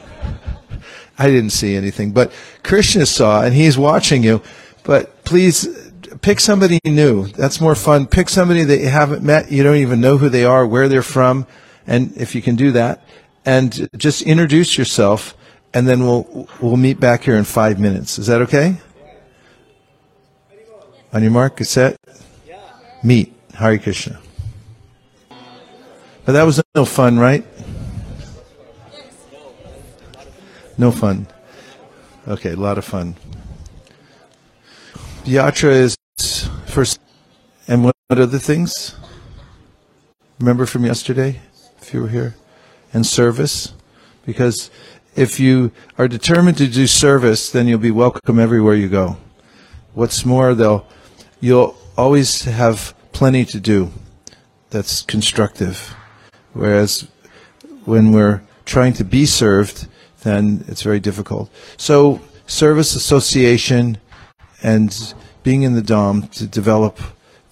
I 1.19 1.27
didn't 1.27 1.51
see 1.51 1.75
anything, 1.75 2.13
but 2.13 2.33
Krishna 2.63 3.07
saw, 3.07 3.43
and 3.43 3.55
he's 3.55 3.79
watching 3.79 4.23
you. 4.23 4.43
But 4.85 5.25
please 5.25 5.67
pick 6.21 6.41
somebody 6.41 6.79
new. 6.85 7.27
That's 7.29 7.61
more 7.61 7.75
fun. 7.75 8.07
Pick 8.07 8.29
somebody 8.29 8.65
that 8.65 8.79
you 8.79 8.89
haven't 8.89 9.23
met. 9.23 9.51
You 9.51 9.63
don't 9.63 9.77
even 9.77 10.01
know 10.01 10.19
who 10.19 10.29
they 10.29 10.45
are, 10.45 10.67
where 10.67 10.89
they're 10.89 11.03
from, 11.03 11.47
and 11.87 12.17
if 12.17 12.35
you 12.35 12.43
can 12.43 12.57
do 12.57 12.73
that, 12.73 13.05
and 13.45 13.89
just 13.97 14.23
introduce 14.23 14.79
yourself, 14.79 15.37
and 15.75 15.87
then 15.89 16.01
we'll 16.01 16.49
we'll 16.61 16.77
meet 16.77 17.01
back 17.01 17.25
here 17.25 17.37
in 17.37 17.45
five 17.45 17.79
minutes. 17.79 18.19
Is 18.19 18.27
that 18.27 18.43
okay? 18.43 18.77
On 21.13 21.23
your 21.23 21.31
mark, 21.33 21.57
get 21.57 21.67
set, 21.67 21.97
meet. 23.03 23.38
Hari 23.59 23.81
Krishna. 23.81 24.21
But 26.25 26.33
that 26.33 26.45
was 26.45 26.63
no 26.77 26.85
fun, 26.85 27.19
right? 27.19 27.45
No 30.77 30.93
fun. 30.93 31.27
Okay, 32.29 32.53
a 32.53 32.57
lot 32.57 32.79
of 32.79 32.85
fun. 32.85 33.17
Yatra 35.25 35.73
is 35.73 35.97
first, 36.67 37.01
and 37.67 37.83
what, 37.83 37.97
other 38.11 38.39
things? 38.39 38.95
Remember 40.39 40.65
from 40.65 40.87
yesterday, 40.87 41.41
if 41.83 41.93
you 41.93 42.03
were 42.03 42.09
here? 42.09 42.37
And 42.93 43.05
service, 43.05 43.75
because 44.25 44.71
if 45.17 45.41
you 45.41 45.73
are 45.99 46.07
determined 46.07 46.59
to 46.59 46.69
do 46.69 46.87
service, 46.87 47.51
then 47.51 47.67
you'll 47.67 47.81
be 47.81 47.91
welcome 47.91 48.39
everywhere 48.39 48.77
you 48.77 48.89
go. 48.89 49.17
What's 49.95 50.25
more, 50.25 50.55
though, 50.55 50.87
you'll 51.41 51.77
always 51.97 52.45
have 52.45 52.95
plenty 53.13 53.45
to 53.47 53.61
do 53.61 53.91
that's 54.71 55.03
constructive. 55.03 55.95
Whereas 56.53 57.09
when 57.85 58.13
we're 58.13 58.43
trying 58.65 58.93
to 58.95 59.05
be 59.05 59.27
served, 59.27 59.87
then 60.23 60.65
it's 60.69 60.83
very 60.83 61.01
difficult. 61.01 61.51
So, 61.77 62.21
service 62.47 62.95
association 62.95 63.99
and 64.63 65.15
being 65.43 65.63
in 65.63 65.75
the 65.75 65.83
Dham 65.83 66.31
to 66.33 66.47
develop 66.47 66.99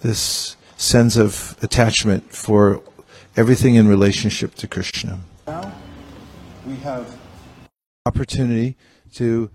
this 0.00 0.56
sense 0.76 1.16
of 1.16 1.56
attachment 1.62 2.32
for 2.32 2.82
everything 3.36 3.74
in 3.74 3.88
relationship 3.88 4.54
to 4.56 4.66
Krishna. 4.66 5.20
Now 5.46 5.72
we 6.66 6.76
have 6.76 7.18
opportunity 8.04 8.76
to 9.14 9.50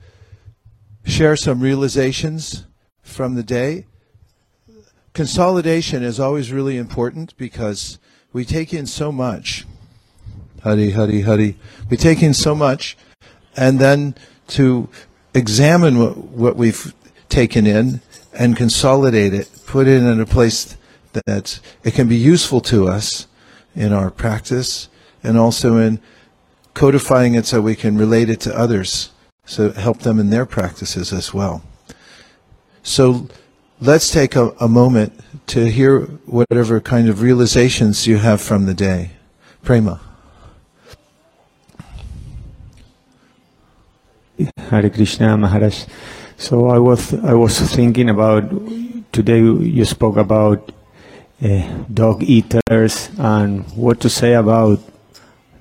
share 1.05 1.35
some 1.35 1.61
realizations 1.61 2.65
from 3.01 3.35
the 3.35 3.43
day 3.43 3.85
consolidation 5.13 6.03
is 6.03 6.19
always 6.19 6.51
really 6.51 6.77
important 6.77 7.35
because 7.37 7.99
we 8.33 8.45
take 8.45 8.73
in 8.73 8.85
so 8.85 9.11
much. 9.11 9.65
Hari, 10.63 10.91
hari, 10.91 11.21
hari. 11.21 11.57
We 11.89 11.97
take 11.97 12.21
in 12.21 12.33
so 12.33 12.55
much, 12.55 12.97
and 13.57 13.79
then 13.79 14.15
to 14.49 14.89
examine 15.33 15.97
what, 15.97 16.17
what 16.17 16.55
we've 16.55 16.93
taken 17.29 17.65
in 17.65 18.01
and 18.33 18.55
consolidate 18.55 19.33
it, 19.33 19.49
put 19.65 19.87
it 19.87 20.03
in 20.03 20.19
a 20.19 20.25
place 20.25 20.77
that 21.13 21.59
it 21.83 21.93
can 21.93 22.07
be 22.07 22.15
useful 22.15 22.61
to 22.61 22.87
us 22.87 23.27
in 23.75 23.91
our 23.91 24.11
practice 24.11 24.87
and 25.23 25.37
also 25.37 25.77
in 25.77 25.99
codifying 26.73 27.35
it 27.35 27.45
so 27.45 27.61
we 27.61 27.75
can 27.75 27.97
relate 27.97 28.29
it 28.29 28.39
to 28.41 28.57
others, 28.57 29.11
so 29.45 29.71
help 29.71 29.99
them 29.99 30.19
in 30.19 30.29
their 30.29 30.45
practices 30.45 31.11
as 31.11 31.33
well. 31.33 31.63
So 32.83 33.27
let's 33.81 34.11
take 34.11 34.35
a, 34.35 34.53
a, 34.59 34.67
moment 34.67 35.11
to 35.47 35.65
hear 35.65 36.01
whatever 36.25 36.79
kind 36.79 37.09
of 37.09 37.21
realizations 37.21 38.05
you 38.05 38.17
have 38.17 38.39
from 38.39 38.65
the 38.65 38.73
day. 38.73 39.11
Prema. 39.63 39.99
Hare 44.69 44.89
Krishna 44.89 45.35
Maharaj. 45.37 45.85
So 46.37 46.69
I 46.69 46.77
was 46.77 47.13
I 47.13 47.33
was 47.33 47.59
thinking 47.59 48.09
about 48.09 48.49
today. 49.11 49.39
You 49.39 49.85
spoke 49.85 50.17
about 50.17 50.71
uh, 51.43 51.83
dog 51.93 52.23
eaters 52.23 53.09
and 53.17 53.65
what 53.75 53.99
to 54.01 54.09
say 54.09 54.33
about 54.33 54.79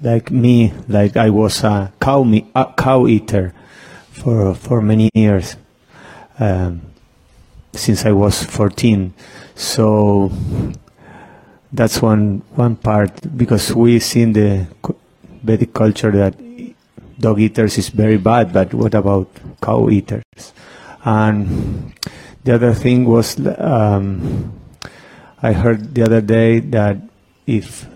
like 0.03 0.31
me, 0.31 0.73
like 0.89 1.17
I 1.17 1.29
was 1.29 1.63
a 1.65 1.93
cow 2.01 2.23
me, 2.23 2.51
a 2.55 2.73
cow 2.77 3.07
eater 3.07 3.53
for 4.11 4.55
for 4.55 4.81
many 4.81 5.11
years. 5.15 5.57
Um, 6.39 6.90
since 7.73 8.05
I 8.05 8.13
was 8.13 8.43
14. 8.43 9.13
So 9.55 10.31
that's 11.73 12.03
one 12.03 12.43
one 12.57 12.77
part 12.77 13.13
because 13.37 13.75
we 13.75 14.01
see 14.01 14.23
in 14.23 14.33
the 14.33 14.67
Vedic 15.43 15.73
culture 15.73 16.11
that 16.11 16.35
dog 17.19 17.41
eaters 17.41 17.79
is 17.79 17.89
very 17.89 18.17
bad, 18.17 18.53
but 18.53 18.75
what 18.75 18.95
about 18.95 19.29
cow 19.63 19.89
eaters? 19.89 20.53
And 21.05 21.95
the 22.45 22.55
other 22.55 22.75
thing 22.75 23.05
was 23.05 23.39
um, 23.59 24.53
I 25.43 25.53
heard 25.53 25.95
the 25.95 26.03
other 26.03 26.21
day 26.21 26.61
that 26.61 26.97
if 27.47 27.87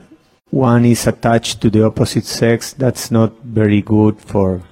one 0.51 0.85
is 0.85 1.07
attached 1.07 1.61
to 1.63 1.71
the 1.71 1.85
opposite 1.85 2.25
sex, 2.25 2.73
that's 2.73 3.11
not 3.11 3.33
very 3.43 3.83
good 3.83 4.21
for 4.21 4.63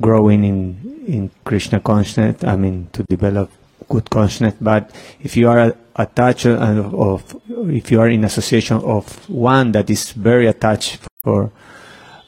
growing 0.00 0.44
in 0.44 1.04
in 1.06 1.30
Krishna 1.44 1.80
consciousness. 1.80 2.44
I 2.44 2.56
mean, 2.56 2.88
to 2.92 3.02
develop 3.04 3.50
good 3.90 4.08
consciousness. 4.08 4.54
But 4.60 4.90
if 5.20 5.36
you 5.36 5.50
are 5.50 5.74
attached 5.96 6.46
of, 6.46 7.36
if 7.48 7.90
you 7.90 8.00
are 8.00 8.08
in 8.08 8.24
association 8.24 8.78
of 8.78 9.28
one 9.28 9.72
that 9.72 9.90
is 9.90 10.12
very 10.12 10.46
attached 10.46 11.00
for 11.22 11.52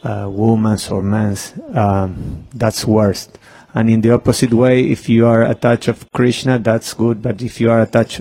uh, 0.03 0.29
women's 0.29 0.91
or 0.91 1.03
men's, 1.03 1.55
um, 1.73 2.47
that's 2.53 2.85
worse. 2.85 3.29
And 3.75 3.89
in 3.89 4.03
the 4.03 4.11
opposite 4.11 4.53
way, 4.53 4.91
if 4.91 5.09
you 5.09 5.27
are 5.27 5.43
attached 5.45 5.89
of 5.89 6.05
Krishna, 6.13 6.59
that's 6.59 6.93
good. 6.93 7.23
But 7.23 7.41
if 7.41 7.59
you 7.61 7.71
are 7.71 7.81
attached 7.81 8.21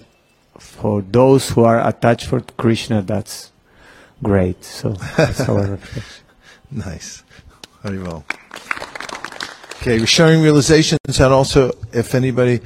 for 0.57 1.01
those 1.01 1.49
who 1.49 1.65
are 1.65 1.85
attached 1.85 2.27
for 2.27 2.39
Krishna, 2.39 3.01
that's 3.01 3.51
great. 4.23 4.63
So 4.63 4.91
that's 5.17 5.41
our. 5.49 5.77
Nice. 6.73 7.21
Very 7.83 7.99
well. 7.99 8.23
Okay, 9.81 9.99
we're 9.99 10.05
sharing 10.05 10.41
realizations, 10.41 11.19
and 11.19 11.33
also 11.33 11.73
if 11.91 12.15
anybody 12.15 12.61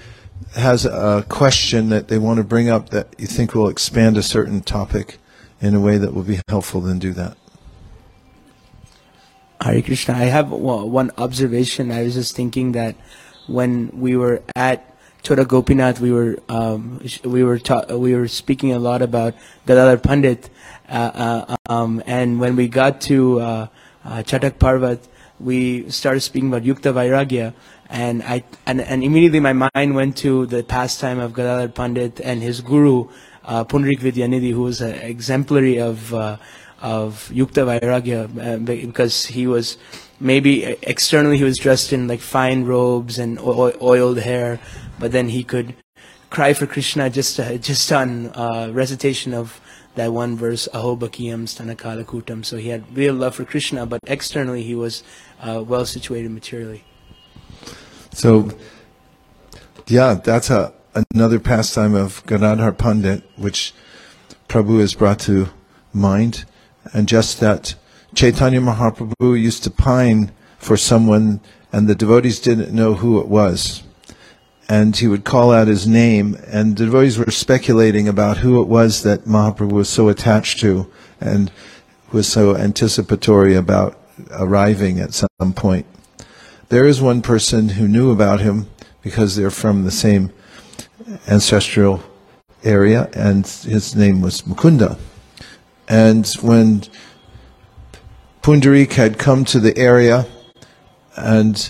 has 0.56 0.86
a 0.86 1.25
question 1.30 1.89
that 1.89 2.08
they 2.08 2.18
want 2.18 2.38
to 2.38 2.44
bring 2.44 2.70
up 2.70 2.89
that 2.89 3.08
you 3.18 3.27
think 3.27 3.54
will 3.54 3.68
expand 3.68 4.18
a 4.18 4.24
certain 4.24 4.62
topic 4.62 5.18
in 5.62 5.75
a 5.75 5.80
way 5.80 5.98
that 5.98 6.13
will 6.13 6.24
be 6.24 6.39
helpful, 6.48 6.82
then 6.82 7.00
do 7.00 7.13
that. 7.13 7.38
Hare 9.62 9.82
Krishna. 9.82 10.13
I 10.13 10.25
have 10.25 10.51
one 10.51 11.12
observation. 11.18 11.92
I 11.92 12.04
was 12.04 12.13
just 12.13 12.36
thinking 12.36 12.74
that 12.74 12.96
when 13.48 13.89
we 13.94 14.15
were 14.15 14.44
at 14.56 14.96
Chota 15.24 15.44
Gopinath, 15.44 16.00
we 16.00 16.12
were 16.12 16.38
um, 16.50 17.01
we 17.24 17.44
were 17.44 17.58
ta- 17.58 17.96
we 17.96 18.13
were 18.13 18.27
speaking 18.27 18.74
a 18.74 18.80
lot 18.80 19.01
about 19.01 19.34
Gadadhar 19.65 19.98
Pandit, 19.98 20.50
uh, 20.88 20.92
uh, 21.48 21.56
um, 21.68 22.04
and 22.06 22.39
when 22.39 22.56
we 22.56 22.68
got 22.68 23.01
to 23.10 23.39
uh, 23.39 23.68
uh 24.04 24.18
Chatak 24.22 24.60
Parvat, 24.60 25.00
we 25.39 25.89
started 25.89 26.20
speaking 26.20 26.50
about 26.50 26.62
Yukta 26.62 26.94
Vairagya, 26.94 27.54
and 27.89 28.24
I 28.24 28.44
and, 28.65 28.82
and 28.82 29.04
immediately 29.04 29.39
my 29.39 29.54
mind 29.54 29.96
went 29.96 30.18
to 30.18 30.46
the 30.46 30.63
pastime 30.63 31.20
of 31.20 31.34
Gadadhar 31.34 31.68
Pandit 31.70 32.20
and 32.22 32.42
his 32.42 32.62
guru 32.62 33.08
uh, 33.44 33.63
Pundarik 33.63 34.00
Vidyanidhi, 34.00 34.51
who 34.51 34.63
was 34.63 34.82
an 34.82 34.96
exemplary 34.96 35.80
of 35.80 36.13
uh, 36.13 36.38
of 36.82 37.30
Yukta 37.34 37.65
Vairagya 37.65 38.20
uh, 38.39 38.58
because 38.86 39.25
he 39.25 39.48
was 39.48 39.77
maybe 40.20 40.63
externally 40.63 41.38
he 41.38 41.44
was 41.44 41.58
dressed 41.58 41.94
in 41.94 42.08
like 42.08 42.20
fine 42.20 42.65
robes 42.65 43.18
and 43.20 43.39
oiled 43.39 44.20
hair, 44.20 44.60
but 45.00 45.12
then 45.12 45.30
he 45.30 45.44
could 45.44 45.75
cry 46.30 46.54
for 46.54 46.68
Krishna 46.68 47.10
just 47.10 47.39
uh, 47.39 47.58
just 47.58 47.92
on 47.92 48.27
uh, 48.30 48.70
recitation 48.74 49.34
of 49.34 49.62
that 49.96 50.12
one 50.12 50.36
verse 50.36 50.68
Aho 50.74 50.96
Bakiyam 50.96 51.46
Stanakala 51.46 52.04
Kutam. 52.04 52.44
So 52.44 52.58
he 52.58 52.70
had 52.70 52.98
real 52.98 53.13
love 53.13 53.36
for 53.36 53.46
Krishna, 53.46 53.86
but 53.86 54.01
externally 54.08 54.63
he 54.63 54.75
was 54.75 55.04
uh, 55.39 55.63
well 55.65 55.86
situated 55.86 56.32
materially. 56.32 56.84
So, 58.15 58.50
yeah, 59.88 60.13
that's 60.13 60.50
a 60.50 60.74
another 61.13 61.38
pastime 61.38 61.93
of 61.93 62.25
Gadadhar 62.25 62.72
Pandit, 62.72 63.24
which 63.36 63.74
Prabhu 64.48 64.79
has 64.79 64.93
brought 64.93 65.19
to 65.22 65.50
mind, 65.91 66.45
and 66.93 67.10
just 67.10 67.41
that 67.41 67.75
Chaitanya 68.15 68.62
Mahaprabhu 68.62 69.38
used 69.39 69.65
to 69.65 69.69
pine 69.69 70.31
for 70.57 70.77
someone, 70.77 71.41
and 71.74 71.89
the 71.89 71.93
devotees 71.95 72.39
didn't 72.39 72.74
know 72.74 72.93
who 72.93 73.19
it 73.19 73.27
was. 73.27 73.84
And 74.69 74.95
he 74.95 75.10
would 75.10 75.25
call 75.25 75.51
out 75.51 75.67
his 75.67 75.86
name, 75.86 76.38
and 76.48 76.77
the 76.77 76.86
devotees 76.86 77.17
were 77.17 77.29
speculating 77.31 78.07
about 78.07 78.38
who 78.38 78.62
it 78.62 78.69
was 78.69 79.03
that 79.03 79.25
Mahaprabhu 79.25 79.74
was 79.74 79.89
so 79.89 80.07
attached 80.07 80.62
to 80.62 80.89
and 81.19 81.51
was 82.13 82.29
so 82.29 82.55
anticipatory 82.55 83.55
about 83.55 84.00
arriving 84.31 85.01
at 85.01 85.13
some 85.13 85.53
point. 85.53 85.86
There 86.69 86.88
is 86.88 87.00
one 87.00 87.22
person 87.22 87.69
who 87.69 87.88
knew 87.88 88.10
about 88.10 88.39
him 88.39 88.67
because 89.03 89.36
they're 89.36 89.51
from 89.51 89.84
the 89.84 89.91
same 89.91 90.31
ancestral 91.27 92.03
area, 92.63 93.07
and 93.13 93.45
his 93.45 93.95
name 93.95 94.22
was 94.22 94.41
Mukunda. 94.41 94.98
And 95.88 96.25
when 96.41 96.84
Pundarik 98.41 98.93
had 98.93 99.19
come 99.19 99.45
to 99.45 99.60
the 99.60 99.77
area, 99.77 100.25
and 101.15 101.69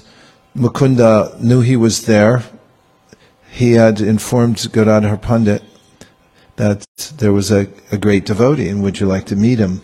Mukunda 0.55 1.41
knew 1.41 1.59
he 1.59 1.75
was 1.75 2.05
there, 2.05 2.43
he 3.51 3.73
had 3.73 3.99
informed 3.99 4.65
Gadadhar 4.71 5.17
Pandit 5.17 5.61
that 6.55 6.85
there 7.17 7.33
was 7.33 7.51
a, 7.51 7.67
a 7.91 7.97
great 7.97 8.25
devotee, 8.25 8.69
and 8.69 8.81
would 8.81 9.01
you 9.01 9.07
like 9.07 9.25
to 9.25 9.35
meet 9.35 9.59
him? 9.59 9.81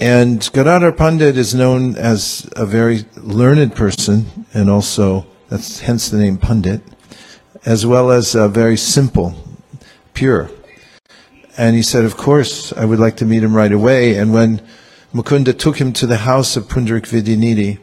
And 0.00 0.48
Gadadhar 0.52 0.92
Pandit 0.92 1.36
is 1.36 1.56
known 1.56 1.96
as 1.96 2.48
a 2.54 2.64
very 2.64 3.04
learned 3.16 3.74
person, 3.74 4.46
and 4.54 4.70
also 4.70 5.26
that's 5.48 5.80
hence 5.80 6.08
the 6.08 6.18
name 6.18 6.38
Pandit, 6.38 6.82
as 7.64 7.84
well 7.84 8.12
as 8.12 8.36
uh, 8.36 8.46
very 8.46 8.76
simple, 8.76 9.34
pure. 10.14 10.50
And 11.56 11.74
he 11.74 11.82
said, 11.82 12.04
"Of 12.04 12.16
course, 12.16 12.72
I 12.74 12.84
would 12.84 13.00
like 13.00 13.16
to 13.16 13.26
meet 13.26 13.42
him 13.42 13.56
right 13.56 13.72
away." 13.72 14.16
And 14.16 14.32
when 14.32 14.62
Mukunda 15.12 15.58
took 15.58 15.80
him 15.80 15.92
to 15.94 16.06
the 16.06 16.18
house 16.18 16.56
of 16.56 16.68
Pundarik 16.68 17.08
Vidyanidhi, 17.08 17.80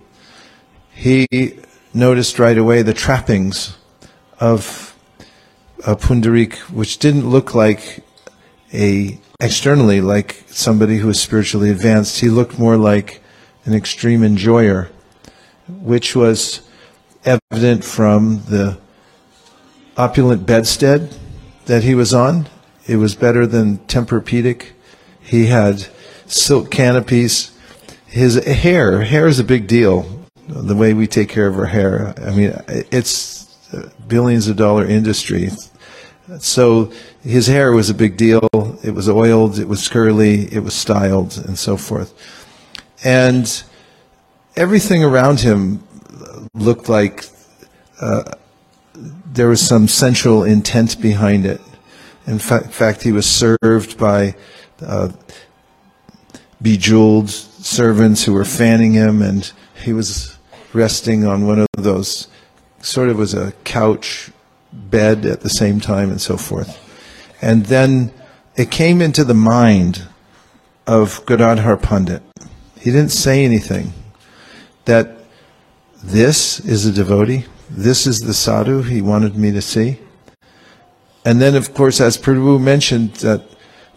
he 0.94 1.60
noticed 1.94 2.40
right 2.40 2.58
away 2.58 2.82
the 2.82 2.94
trappings 2.94 3.76
of 4.40 4.96
a 5.86 5.98
Pundarik, 5.98 6.56
which 6.72 6.98
didn't 6.98 7.30
look 7.30 7.54
like 7.54 8.06
a 8.74 9.20
externally 9.40 10.02
like 10.02 10.44
somebody 10.48 10.98
who 10.98 11.08
was 11.08 11.20
spiritually 11.20 11.70
advanced. 11.70 12.20
He 12.20 12.30
looked 12.30 12.58
more 12.60 12.78
like 12.78 13.22
an 13.66 13.74
extreme 13.74 14.24
enjoyer, 14.24 14.90
which 15.68 16.16
was 16.16 16.62
evident 17.24 17.84
from 17.84 18.44
the 18.46 18.78
opulent 19.98 20.46
bedstead 20.46 21.16
that 21.66 21.84
he 21.84 21.96
was 21.96 22.14
on. 22.14 22.48
It 22.88 22.98
was 22.98 23.16
better 23.16 23.48
than 23.48 23.80
Tempur-Pedic. 23.80 24.72
He 25.20 25.48
had 25.48 25.88
silk 26.28 26.70
canopies. 26.70 27.52
His 28.06 28.36
hair, 28.46 29.02
hair 29.02 29.28
is 29.28 29.40
a 29.40 29.44
big 29.44 29.68
deal. 29.68 30.06
The 30.48 30.76
way 30.76 30.94
we 30.94 31.08
take 31.08 31.30
care 31.30 31.48
of 31.48 31.58
our 31.58 31.66
hair. 31.66 32.14
I 32.24 32.30
mean, 32.30 32.54
it's 32.68 33.58
a 33.74 33.90
billions 34.08 34.48
of 34.48 34.58
dollar 34.58 34.86
industry. 34.86 35.50
So 36.40 36.92
his 37.24 37.48
hair 37.48 37.72
was 37.72 37.90
a 37.90 37.94
big 37.94 38.18
deal. 38.18 38.50
It 38.84 38.92
was 38.92 39.08
oiled, 39.08 39.60
it 39.60 39.68
was 39.68 39.88
curly, 39.88 40.52
it 40.52 40.60
was 40.60 40.74
styled, 40.74 41.38
and 41.38 41.58
so 41.58 41.78
forth. 41.78 42.14
And 43.04 43.64
everything 44.56 45.04
around 45.04 45.42
him 45.42 45.84
looked 46.54 46.90
like 46.90 47.26
uh, 48.02 48.24
there 49.34 49.48
was 49.48 49.66
some 49.66 49.88
sensual 49.88 50.44
intent 50.44 51.02
behind 51.02 51.46
it. 51.46 51.62
In 52.26 52.40
fa- 52.40 52.68
fact, 52.68 53.04
he 53.04 53.12
was 53.12 53.28
served 53.28 53.98
by 53.98 54.36
uh, 54.82 55.10
bejeweled 56.62 57.30
servants 57.30 58.24
who 58.24 58.34
were 58.34 58.46
fanning 58.46 58.94
him, 58.94 59.22
and 59.22 59.52
he 59.84 59.94
was 59.94 60.38
resting 60.74 61.26
on 61.26 61.46
one 61.46 61.60
of 61.60 61.84
those, 61.84 62.28
sort 62.82 63.10
of 63.10 63.18
was 63.18 63.34
a 63.34 63.52
couch 63.64 64.32
bed 64.76 65.26
at 65.26 65.42
the 65.42 65.50
same 65.50 65.80
time, 65.80 66.10
and 66.10 66.22
so 66.22 66.38
forth. 66.38 66.80
And 67.42 67.66
then 67.66 68.12
it 68.56 68.72
came 68.72 69.02
into 69.02 69.24
the 69.24 69.34
mind 69.34 70.08
of 70.88 71.26
Gadadhar 71.26 71.78
Pandit. 71.78 72.22
He 72.80 72.92
didn't 72.92 73.12
say 73.12 73.44
anything. 73.44 73.94
That 74.86 75.18
this 76.04 76.60
is 76.60 76.86
a 76.86 76.92
devotee, 76.92 77.46
this 77.70 78.06
is 78.06 78.22
the 78.22 78.34
sadhu 78.34 78.84
he 78.84 79.02
wanted 79.02 79.36
me 79.36 79.52
to 79.52 79.62
see. 79.62 80.00
And 81.26 81.42
then, 81.42 81.56
of 81.56 81.74
course, 81.74 82.00
as 82.00 82.18
Prabhu 82.18 82.62
mentioned, 82.62 83.16
that 83.16 83.42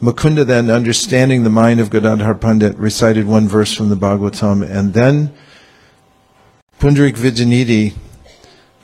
Mukunda 0.00 0.46
then, 0.46 0.70
understanding 0.70 1.44
the 1.44 1.50
mind 1.50 1.80
of 1.80 1.90
Gadadhar 1.90 2.34
Pandit, 2.34 2.76
recited 2.78 3.26
one 3.26 3.46
verse 3.46 3.74
from 3.74 3.90
the 3.90 3.96
Bhagavatam, 3.96 4.66
and 4.68 4.94
then 4.94 5.34
Pundarik 6.80 7.16
Vidyanidhi 7.16 7.94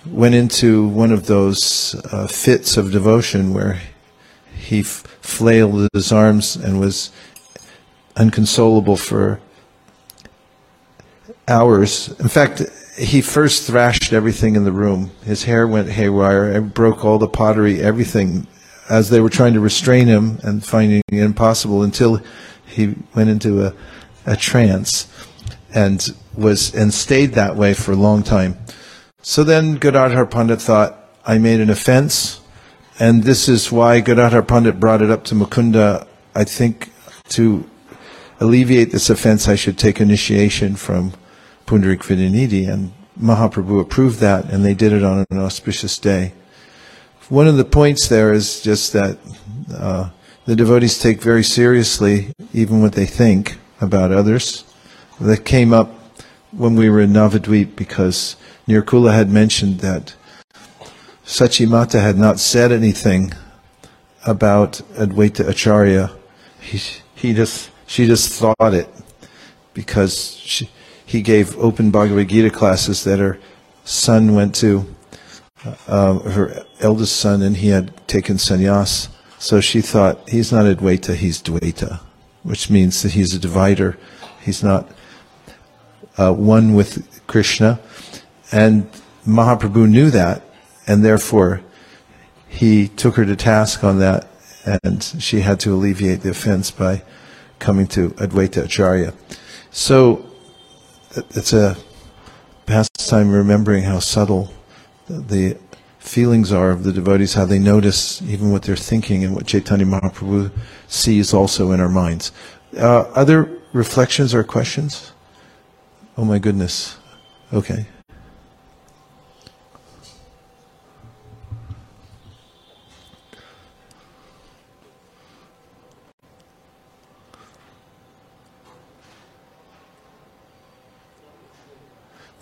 went 0.07 0.35
into 0.35 0.87
one 0.89 1.13
of 1.13 1.27
those 1.27 1.95
uh, 2.13 2.27
fits 2.27 2.77
of 2.77 2.93
devotion 2.93 3.55
where 3.55 3.81
he 4.57 4.83
flailed 4.83 5.89
his 5.93 6.13
arms 6.13 6.57
and 6.57 6.81
was 6.81 7.11
unconsolable 8.17 8.97
for 8.97 9.41
hours. 11.49 12.09
In 12.21 12.29
fact, 12.29 12.63
he 12.97 13.21
first 13.21 13.67
thrashed 13.67 14.13
everything 14.13 14.57
in 14.57 14.65
the 14.65 14.73
room. 14.73 15.11
His 15.25 15.45
hair 15.45 15.67
went 15.67 15.91
haywire, 15.91 16.51
and 16.51 16.73
broke 16.73 17.05
all 17.05 17.19
the 17.19 17.29
pottery, 17.29 17.81
everything, 17.81 18.47
as 18.89 19.11
they 19.11 19.21
were 19.21 19.31
trying 19.31 19.55
to 19.55 19.61
restrain 19.61 20.07
him 20.07 20.39
and 20.43 20.65
finding 20.65 21.03
it 21.09 21.23
impossible 21.23 21.83
until 21.83 22.21
he 22.67 22.95
went 23.15 23.31
into 23.31 23.67
a, 23.67 23.75
a 24.27 24.37
trance 24.37 25.09
and 25.75 26.15
was 26.35 26.75
and 26.75 26.95
stayed 26.95 27.33
that 27.33 27.57
way 27.57 27.75
for 27.75 27.93
a 27.93 27.97
long 27.97 28.23
time. 28.23 28.57
So 29.27 29.43
then 29.43 29.77
Gadadhar 29.77 30.27
Pandit 30.27 30.61
thought, 30.61 30.99
I 31.25 31.39
made 31.39 31.59
an 31.59 31.71
offense, 31.71 32.43
and 33.01 33.23
this 33.23 33.49
is 33.49 33.73
why 33.73 34.01
Gadadhar 34.01 34.43
Pandit 34.43 34.79
brought 34.79 35.01
it 35.01 35.11
up 35.11 35.25
to 35.25 35.35
Mukunda. 35.35 36.07
I 36.35 36.45
think 36.45 36.93
to 37.31 37.67
alleviate 38.39 38.93
this 38.93 39.09
offense, 39.09 39.49
I 39.49 39.55
should 39.55 39.79
take 39.79 39.99
initiation 39.99 40.77
from 40.77 41.15
Pundarik 41.65 42.03
Vidyanidhi, 42.03 42.71
and 42.71 42.93
Mahaprabhu 43.19 43.81
approved 43.81 44.19
that, 44.19 44.45
and 44.53 44.63
they 44.63 44.75
did 44.75 44.93
it 44.93 45.03
on 45.03 45.25
an 45.31 45.39
auspicious 45.39 45.97
day. 45.97 46.35
One 47.31 47.49
of 47.49 47.57
the 47.57 47.65
points 47.65 48.09
there 48.09 48.35
is 48.35 48.61
just 48.61 48.93
that 48.93 49.17
uh, 49.75 50.11
the 50.45 50.55
devotees 50.55 50.99
take 50.99 51.23
very 51.23 51.43
seriously 51.43 52.35
even 52.53 52.83
what 52.83 52.93
they 52.93 53.07
think 53.07 53.57
about 53.81 54.13
others. 54.13 54.65
That 55.19 55.47
came 55.47 55.73
up 55.73 55.95
when 56.51 56.77
we 56.77 56.91
were 56.91 57.01
in 57.01 57.15
Navadvip 57.15 57.75
because 57.75 58.37
Nirkula 58.67 59.13
had 59.13 59.31
mentioned 59.31 59.81
that 59.81 60.15
Sachimata 61.25 62.01
had 62.01 62.19
not 62.19 62.39
said 62.39 62.73
anything 62.73 63.33
about 64.27 64.81
Advaita 64.97 65.47
Acharya. 65.49 66.11
He, 66.61 66.81
he 67.15 67.35
just, 67.35 67.71
she 67.87 68.07
just 68.07 68.33
thought 68.33 68.75
it 68.75 68.89
because 69.75 70.37
she, 70.37 70.71
he 71.05 71.21
gave 71.21 71.57
open 71.59 71.91
Bhagavad 71.91 72.29
Gita 72.29 72.51
classes 72.51 73.05
that 73.05 73.19
her 73.19 73.39
son 73.85 74.35
went 74.35 74.55
to, 74.57 74.87
uh, 75.87 76.19
her 76.21 76.65
eldest 76.81 77.17
son, 77.17 77.43
and 77.43 77.59
he 77.59 77.69
had 77.69 77.95
taken 78.07 78.37
sannyas. 78.37 79.09
So 79.39 79.61
she 79.61 79.83
thought, 79.83 80.29
he's 80.29 80.53
not 80.53 80.65
Advaita, 80.65 81.15
he's 81.17 81.43
Dvaita, 81.43 82.01
which 82.43 82.71
means 82.71 83.03
that 83.03 83.13
he's 83.13 83.35
a 83.35 83.39
divider. 83.39 83.99
He's 84.41 84.63
not 84.63 84.91
uh, 86.17 86.33
one 86.33 86.75
with 86.75 87.27
Krishna. 87.27 87.81
And 88.55 88.89
Mahaprabhu 89.27 89.91
knew 89.91 90.11
that, 90.11 90.43
and 90.87 91.05
therefore 91.05 91.61
he 92.47 92.87
took 92.87 93.17
her 93.17 93.25
to 93.25 93.35
task 93.35 93.83
on 93.83 93.99
that, 93.99 94.29
and 94.85 95.03
she 95.03 95.41
had 95.41 95.59
to 95.61 95.75
alleviate 95.75 96.21
the 96.21 96.31
offense 96.31 96.71
by 96.71 97.03
coming 97.59 97.89
to 97.89 98.11
Advaita 98.11 98.67
Acharya. 98.67 99.13
So 99.73 100.25
it's 101.31 101.53
a 101.53 101.77
pastime 102.65 103.33
remembering 103.33 103.83
how 103.83 103.99
subtle 103.99 104.53
the 105.09 105.59
feelings 105.99 106.53
are 106.53 106.71
of 106.71 106.85
the 106.85 106.93
devotees, 106.93 107.35
how 107.35 107.47
they 107.47 107.59
notice 107.59 108.23
even 108.23 108.53
what 108.53 108.63
they're 108.63 108.77
thinking 108.77 109.25
and 109.25 109.35
what 109.35 109.49
Chaitanya 109.49 109.85
Mahaprabhu 109.85 110.53
sees 110.87 111.35
also 111.35 111.73
in 111.73 111.81
our 111.81 111.89
minds. 111.89 112.31
Uh, 112.79 113.01
other 113.17 113.51
reflections 113.73 114.33
or 114.33 114.45
questions? 114.45 115.11
Oh 116.17 116.25
my 116.25 116.39
goodness. 116.39 116.99
Okay. 117.53 117.89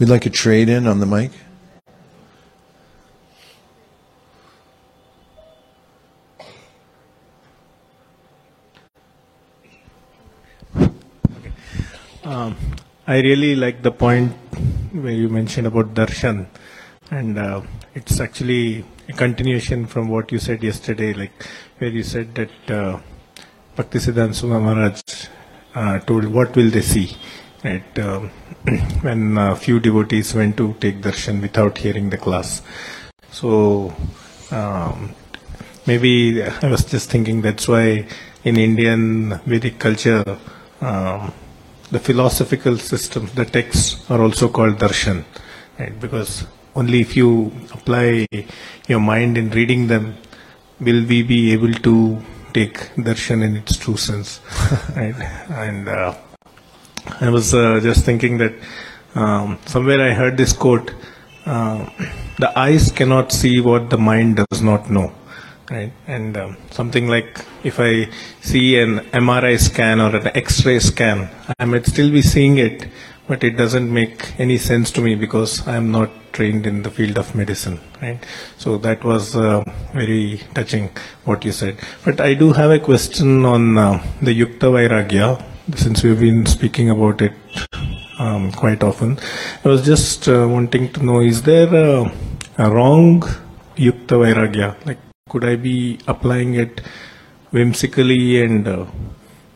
We'd 0.03 0.09
like 0.09 0.27
a 0.27 0.31
trade 0.31 0.69
in 0.69 0.88
on 0.88 0.99
the 0.99 1.07
mic. 1.07 1.31
Um, 12.25 12.57
I 13.07 13.21
really 13.21 13.55
like 13.55 13.83
the 13.85 13.93
point 13.93 14.33
where 14.91 15.12
you 15.12 15.29
mentioned 15.29 15.69
about 15.69 15.95
darshan, 15.95 16.49
and 17.12 17.38
uh, 17.38 17.61
it's 17.95 18.19
actually 18.19 18.85
a 19.09 19.12
continuation 19.12 19.87
from 19.87 20.09
what 20.09 20.33
you 20.33 20.41
said 20.41 20.65
yesterday, 20.65 21.15
like 21.15 21.47
where 21.79 21.91
you 21.91 22.03
said 22.03 22.35
that 22.35 22.51
uh, 22.69 22.99
Bhaktisiddhanta 23.77 24.49
Maharaj 24.49 25.29
uh, 25.77 26.01
told, 26.01 26.25
"What 26.25 26.57
will 26.57 26.71
they 26.71 26.83
see?" 26.83 27.17
Right, 27.62 27.99
um, 28.01 28.33
when 29.03 29.38
a 29.38 29.57
few 29.57 29.81
devotees 29.81 30.35
went 30.35 30.57
to 30.57 30.75
take 30.75 31.01
darshan 31.01 31.40
without 31.40 31.79
hearing 31.79 32.11
the 32.11 32.18
class. 32.18 32.62
So 33.31 33.94
um, 34.51 35.14
maybe 35.87 36.42
I 36.42 36.68
was 36.68 36.85
just 36.85 37.11
thinking 37.11 37.42
that's 37.42 37.66
why 37.66 38.07
in 38.44 38.57
Indian 38.57 39.40
Vedic 39.46 39.79
culture. 39.79 40.38
Um, 40.81 41.33
the 41.92 42.01
philosophical 42.01 42.79
systems, 42.79 43.33
the 43.33 43.44
texts 43.44 44.11
are 44.11 44.20
also 44.20 44.48
called 44.48 44.79
darshan, 44.79 45.25
right? 45.79 45.98
Because 46.01 46.46
only 46.75 47.01
if 47.03 47.14
you 47.16 47.53
apply 47.72 48.27
your 48.88 49.01
mind 49.01 49.37
in 49.37 49.51
reading 49.51 49.88
them, 49.88 50.16
will 50.81 51.05
we 51.05 51.22
be 51.22 51.53
able 51.53 51.72
to 51.72 52.20
take 52.55 52.79
darshan 52.96 53.44
in 53.44 53.57
its 53.57 53.77
true 53.77 53.98
sense, 53.98 54.40
right? 54.96 55.14
And 55.51 55.87
uh, 55.87 56.14
I 57.21 57.31
was 57.31 57.55
uh, 57.55 57.81
just 57.83 58.05
thinking 58.05 58.38
that 58.38 58.55
um, 59.15 59.59
somewhere 59.67 60.01
I 60.01 60.12
heard 60.12 60.37
this 60.37 60.53
quote: 60.53 60.93
uh, 61.47 61.87
"The 62.38 62.57
eyes 62.59 62.91
cannot 62.93 63.33
see 63.33 63.61
what 63.61 63.91
the 63.91 63.99
mind 63.99 64.37
does 64.37 64.62
not 64.62 64.91
know." 64.91 65.12
right? 65.73 65.93
And 66.07 66.37
um, 66.37 66.57
something 66.71 67.09
like 67.09 67.45
if 67.65 67.81
I 67.81 68.09
see 68.41 68.79
an 68.79 69.01
MRI 69.25 69.59
scan 69.59 70.01
or 70.01 70.15
an 70.15 70.29
X-ray 70.37 70.79
scan, 70.81 71.31
I 71.59 71.65
might 71.65 71.87
still 71.87 72.11
be 72.11 72.23
seeing 72.23 72.59
it, 72.59 72.88
but 73.27 73.43
it 73.43 73.57
doesn't 73.57 73.93
make 73.93 74.38
any 74.38 74.59
sense 74.59 74.91
to 74.93 75.01
me 75.01 75.15
because 75.15 75.67
I 75.67 75.77
am 75.77 75.91
not 75.91 76.11
trained 76.33 76.67
in 76.67 76.83
the 76.83 76.91
field 76.91 77.19
of 77.19 77.35
medicine, 77.35 77.81
right? 78.01 78.19
So 78.59 78.79
that 78.79 79.05
was 79.05 79.37
uh, 79.37 79.65
very 79.93 80.43
touching 80.55 80.91
what 81.25 81.45
you 81.45 81.53
said. 81.53 81.79
But 82.05 82.21
I 82.21 82.35
do 82.35 82.53
have 82.53 82.71
a 82.71 82.79
question 82.79 83.45
on 83.45 83.79
uh, 83.79 84.03
the 84.21 84.38
Yukta 84.38 84.69
Vairagya, 84.77 85.45
since 85.75 86.03
we've 86.03 86.18
been 86.20 86.46
speaking 86.46 86.90
about 86.90 87.20
it 87.22 87.33
um, 88.18 88.53
quite 88.53 88.83
often. 88.83 89.18
I 89.64 89.68
was 89.68 89.85
just 89.85 90.29
uh, 90.29 90.46
wanting 90.48 90.92
to 90.92 91.03
know, 91.05 91.20
is 91.20 91.42
there 91.42 91.72
a, 91.75 92.12
a 92.59 92.70
wrong 92.70 93.22
Yukta 93.77 94.16
Vairagya? 94.22 94.85
Like 94.87 94.98
could 95.29 95.44
I 95.44 95.57
be 95.57 95.98
applying 96.07 96.55
it 96.55 96.81
whimsically 97.53 98.42
and 98.42 98.66
uh, 98.68 98.87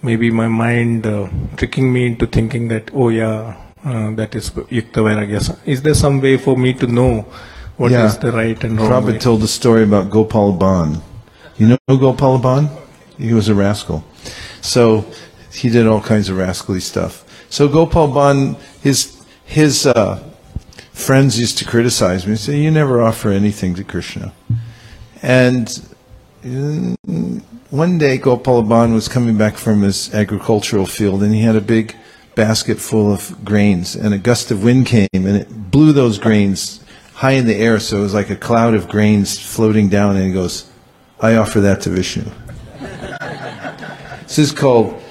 maybe 0.03 0.31
my 0.31 0.49
mind 0.49 1.07
uh, 1.07 1.29
tricking 1.57 1.93
me 1.93 2.07
into 2.07 2.27
thinking 2.27 2.69
that, 2.69 2.91
oh 2.95 3.09
yeah, 3.09 3.57
uh, 3.85 4.11
that 4.13 4.35
is 4.35 4.51
Yukta 4.51 5.03
Vairagya. 5.03 5.59
Is 5.67 5.83
there 5.83 5.95
some 5.95 6.21
way 6.21 6.37
for 6.37 6.57
me 6.57 6.73
to 6.75 6.87
know 6.87 7.27
what 7.77 7.93
is 7.93 8.15
Yeah. 8.15 8.21
the 8.21 8.33
right 8.33 8.65
and 8.65 8.79
wrong 8.81 8.91
Prabhupada 8.91 9.21
told 9.21 9.41
the 9.43 9.49
story 9.49 9.83
about 9.83 10.11
Gopal 10.11 10.53
Ban. 10.53 11.03
You 11.59 11.69
know 11.69 11.97
Gopal 11.99 12.39
Ban? 12.39 12.69
He 13.19 13.33
was 13.35 13.49
a 13.49 13.55
rascal. 13.55 14.05
So 14.63 15.05
he 15.57 15.71
did 15.71 15.87
all 15.87 16.01
kinds 16.01 16.29
of 16.29 16.37
rascally 16.37 16.81
stuff. 16.81 17.25
So 17.49 17.69
Gopal 17.69 18.09
Ban, 18.09 18.57
his 18.83 19.25
his 19.45 19.87
uh, 19.87 20.23
friends 20.93 21.39
used 21.39 21.59
to 21.59 21.65
criticize 21.65 22.27
me. 22.27 22.33
and 22.33 22.41
Say, 22.41 22.61
"You 22.61 22.71
never 22.71 23.01
offer 23.01 23.31
anything 23.31 23.75
to 23.77 23.85
Krishna." 23.85 24.33
And 25.23 25.67
mm, 26.45 27.43
one 27.71 27.99
day, 27.99 28.19
Gopal 28.19 28.63
Ban 28.63 28.93
was 28.93 29.09
coming 29.09 29.39
back 29.39 29.57
from 29.57 29.83
his 29.83 30.15
agricultural 30.15 30.87
field, 30.87 31.23
and 31.23 31.35
he 31.35 31.41
had 31.41 31.57
a 31.57 31.61
big 31.61 31.97
basket 32.35 32.79
full 32.79 33.11
of 33.11 33.45
grains. 33.45 33.97
And 33.97 34.13
a 34.13 34.19
gust 34.19 34.51
of 34.51 34.63
wind 34.63 34.87
came, 34.87 35.09
and 35.13 35.37
it 35.37 35.71
blew 35.71 35.93
those 35.93 36.19
grains 36.19 36.81
high 37.15 37.33
in 37.33 37.47
the 37.47 37.57
air, 37.57 37.81
so 37.81 37.99
it 37.99 38.03
was 38.03 38.15
like 38.15 38.29
a 38.29 38.37
cloud 38.37 38.75
of 38.75 38.89
grains 38.89 39.39
floating 39.39 39.89
down. 39.89 40.17
And 40.17 40.27
he 40.27 40.33
goes, 40.33 40.67
"I 41.19 41.37
offer 41.37 41.61
that 41.61 41.81
to 41.83 41.91
Vishnu." 41.91 42.25
this 44.27 44.39
is 44.39 44.53
called 44.53 45.03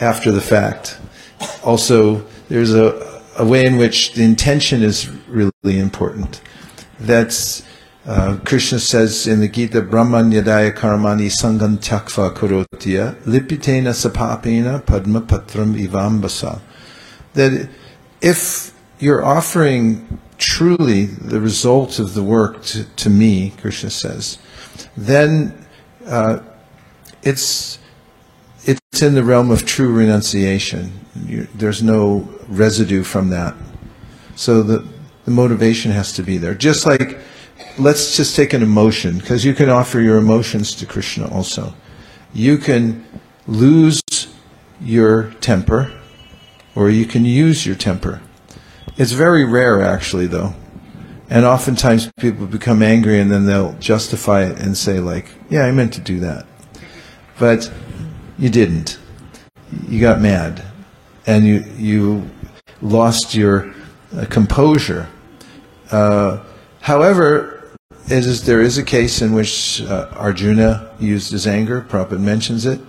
after 0.00 0.30
the 0.30 0.40
fact. 0.40 0.98
Also, 1.64 2.24
there's 2.48 2.74
a, 2.74 3.22
a 3.38 3.46
way 3.46 3.66
in 3.66 3.76
which 3.76 4.14
the 4.14 4.22
intention 4.22 4.82
is 4.82 5.08
really 5.28 5.78
important. 5.78 6.40
That's 6.98 7.62
uh, 8.06 8.38
Krishna 8.44 8.78
says 8.78 9.26
in 9.26 9.40
the 9.40 9.48
Gita, 9.48 9.82
Brahman 9.82 10.30
yadaya 10.30 10.72
karmani 10.72 11.26
sangam 11.26 11.78
karotiya 11.78 13.16
lipitena 13.24 13.92
sapapena 13.92 14.86
padma 14.86 15.20
patram 15.20 15.74
ivambasa. 15.74 16.60
That 17.34 17.68
if 18.20 18.72
you're 19.00 19.24
offering 19.24 20.20
truly 20.38 21.06
the 21.06 21.40
result 21.40 21.98
of 21.98 22.14
the 22.14 22.22
work 22.22 22.62
to, 22.62 22.84
to 22.84 23.10
me, 23.10 23.52
Krishna 23.60 23.90
says, 23.90 24.38
then 24.96 25.66
uh, 26.06 26.38
it's 27.22 27.78
it's 28.66 29.02
in 29.02 29.14
the 29.14 29.24
realm 29.24 29.50
of 29.50 29.64
true 29.64 29.92
renunciation. 29.92 30.92
You, 31.24 31.48
there's 31.54 31.82
no 31.82 32.28
residue 32.48 33.02
from 33.02 33.30
that. 33.30 33.54
So 34.34 34.62
the, 34.62 34.86
the 35.24 35.30
motivation 35.30 35.92
has 35.92 36.12
to 36.14 36.22
be 36.22 36.36
there. 36.36 36.54
Just 36.54 36.84
like, 36.84 37.18
let's 37.78 38.16
just 38.16 38.36
take 38.36 38.52
an 38.52 38.62
emotion, 38.62 39.18
because 39.18 39.44
you 39.44 39.54
can 39.54 39.70
offer 39.70 40.00
your 40.00 40.18
emotions 40.18 40.74
to 40.76 40.86
Krishna 40.86 41.28
also. 41.32 41.74
You 42.34 42.58
can 42.58 43.06
lose 43.46 44.02
your 44.80 45.30
temper, 45.40 45.90
or 46.74 46.90
you 46.90 47.06
can 47.06 47.24
use 47.24 47.64
your 47.64 47.76
temper. 47.76 48.20
It's 48.98 49.12
very 49.12 49.44
rare, 49.44 49.80
actually, 49.82 50.26
though. 50.26 50.54
And 51.28 51.44
oftentimes 51.44 52.10
people 52.18 52.46
become 52.46 52.82
angry 52.82 53.18
and 53.18 53.30
then 53.30 53.46
they'll 53.46 53.72
justify 53.74 54.44
it 54.44 54.58
and 54.58 54.76
say, 54.76 55.00
like, 55.00 55.30
yeah, 55.50 55.64
I 55.64 55.72
meant 55.72 55.92
to 55.94 56.00
do 56.00 56.20
that. 56.20 56.46
But 57.38 57.72
you 58.38 58.50
didn't. 58.50 58.98
You 59.88 60.00
got 60.00 60.20
mad, 60.20 60.62
and 61.26 61.46
you 61.46 61.64
you 61.76 62.30
lost 62.80 63.34
your 63.34 63.74
uh, 64.16 64.26
composure. 64.30 65.08
Uh, 65.90 66.42
however, 66.80 67.70
there 68.06 68.60
is 68.60 68.78
a 68.78 68.84
case 68.84 69.22
in 69.22 69.32
which 69.32 69.82
uh, 69.82 70.08
Arjuna 70.14 70.90
used 71.00 71.32
his 71.32 71.46
anger. 71.46 71.82
Prabhupada 71.88 72.20
mentions 72.20 72.66
it. 72.66 72.80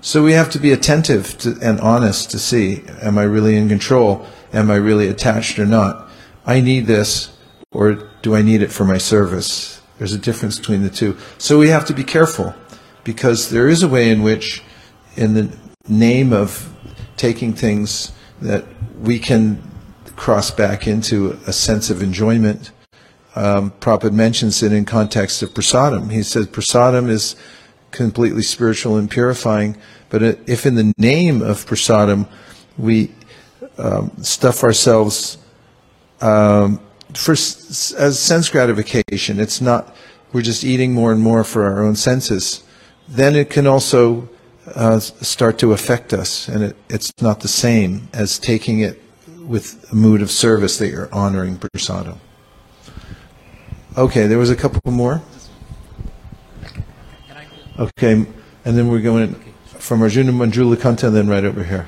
So 0.00 0.22
we 0.22 0.32
have 0.32 0.50
to 0.50 0.58
be 0.58 0.72
attentive 0.72 1.36
to, 1.38 1.56
and 1.62 1.80
honest 1.80 2.30
to 2.30 2.38
see: 2.38 2.82
Am 3.02 3.18
I 3.18 3.24
really 3.24 3.56
in 3.56 3.68
control? 3.68 4.26
Am 4.52 4.70
I 4.70 4.76
really 4.76 5.08
attached 5.08 5.58
or 5.58 5.66
not? 5.66 6.08
I 6.46 6.60
need 6.60 6.86
this, 6.86 7.36
or 7.72 7.94
do 8.22 8.34
I 8.34 8.42
need 8.42 8.62
it 8.62 8.70
for 8.72 8.84
my 8.84 8.98
service? 8.98 9.80
There's 9.98 10.12
a 10.12 10.18
difference 10.18 10.58
between 10.58 10.82
the 10.82 10.90
two. 10.90 11.16
So 11.38 11.58
we 11.58 11.68
have 11.68 11.86
to 11.86 11.94
be 11.94 12.04
careful 12.04 12.54
because 13.04 13.50
there 13.50 13.68
is 13.68 13.82
a 13.82 13.88
way 13.88 14.10
in 14.10 14.22
which, 14.22 14.62
in 15.16 15.34
the 15.34 15.56
name 15.88 16.32
of 16.32 16.72
taking 17.16 17.52
things 17.52 18.12
that 18.40 18.64
we 19.00 19.18
can 19.18 19.62
cross 20.16 20.50
back 20.50 20.86
into 20.86 21.38
a 21.46 21.52
sense 21.52 21.90
of 21.90 22.02
enjoyment. 22.02 22.70
Um, 23.36 23.72
Prabhupada 23.80 24.12
mentions 24.12 24.62
it 24.62 24.72
in 24.72 24.84
context 24.84 25.42
of 25.42 25.50
prasadam. 25.50 26.10
He 26.10 26.22
says 26.22 26.46
prasadam 26.46 27.08
is 27.08 27.36
completely 27.90 28.42
spiritual 28.42 28.96
and 28.96 29.10
purifying, 29.10 29.76
but 30.10 30.22
if 30.22 30.66
in 30.66 30.74
the 30.74 30.92
name 30.98 31.42
of 31.42 31.64
prasadam 31.66 32.28
we 32.78 33.12
um, 33.78 34.10
stuff 34.22 34.62
ourselves 34.62 35.38
um, 36.20 36.80
for 37.12 37.32
as 37.32 38.18
sense 38.18 38.48
gratification, 38.48 39.40
it's 39.40 39.60
not 39.60 39.94
we're 40.32 40.42
just 40.42 40.64
eating 40.64 40.92
more 40.92 41.12
and 41.12 41.20
more 41.20 41.44
for 41.44 41.64
our 41.64 41.82
own 41.82 41.94
senses. 41.94 42.64
Then 43.08 43.36
it 43.36 43.50
can 43.50 43.66
also 43.66 44.28
uh, 44.74 44.98
start 44.98 45.58
to 45.58 45.72
affect 45.72 46.12
us, 46.12 46.48
and 46.48 46.64
it, 46.64 46.76
it's 46.88 47.12
not 47.20 47.40
the 47.40 47.48
same 47.48 48.08
as 48.12 48.38
taking 48.38 48.80
it 48.80 49.00
with 49.40 49.90
a 49.92 49.94
mood 49.94 50.22
of 50.22 50.30
service 50.30 50.78
that 50.78 50.88
you're 50.88 51.12
honoring 51.12 51.56
prasadam. 51.58 52.18
Okay, 53.96 54.26
there 54.26 54.38
was 54.38 54.50
a 54.50 54.56
couple 54.56 54.90
more. 54.90 55.22
Okay, 57.78 58.26
and 58.64 58.78
then 58.78 58.88
we're 58.88 59.00
going. 59.00 59.34
from 59.78 60.00
Arjuna 60.00 60.32
Manjulakanta, 60.32 61.08
and 61.08 61.16
then 61.16 61.28
right 61.28 61.44
over 61.44 61.62
here. 61.62 61.86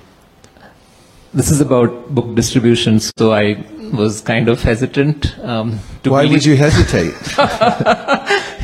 This 1.33 1.51
is 1.51 1.61
about 1.61 2.15
book 2.15 2.35
distribution, 2.35 3.01
so 3.01 3.33
I 3.33 3.55
was 3.93 4.21
kind 4.21 4.49
of 4.49 4.63
hesitant 4.63 5.39
um, 5.41 5.79
to 6.03 6.11
Why 6.11 6.27
would 6.27 6.45
you 6.45 6.57
hesitate? 6.57 7.15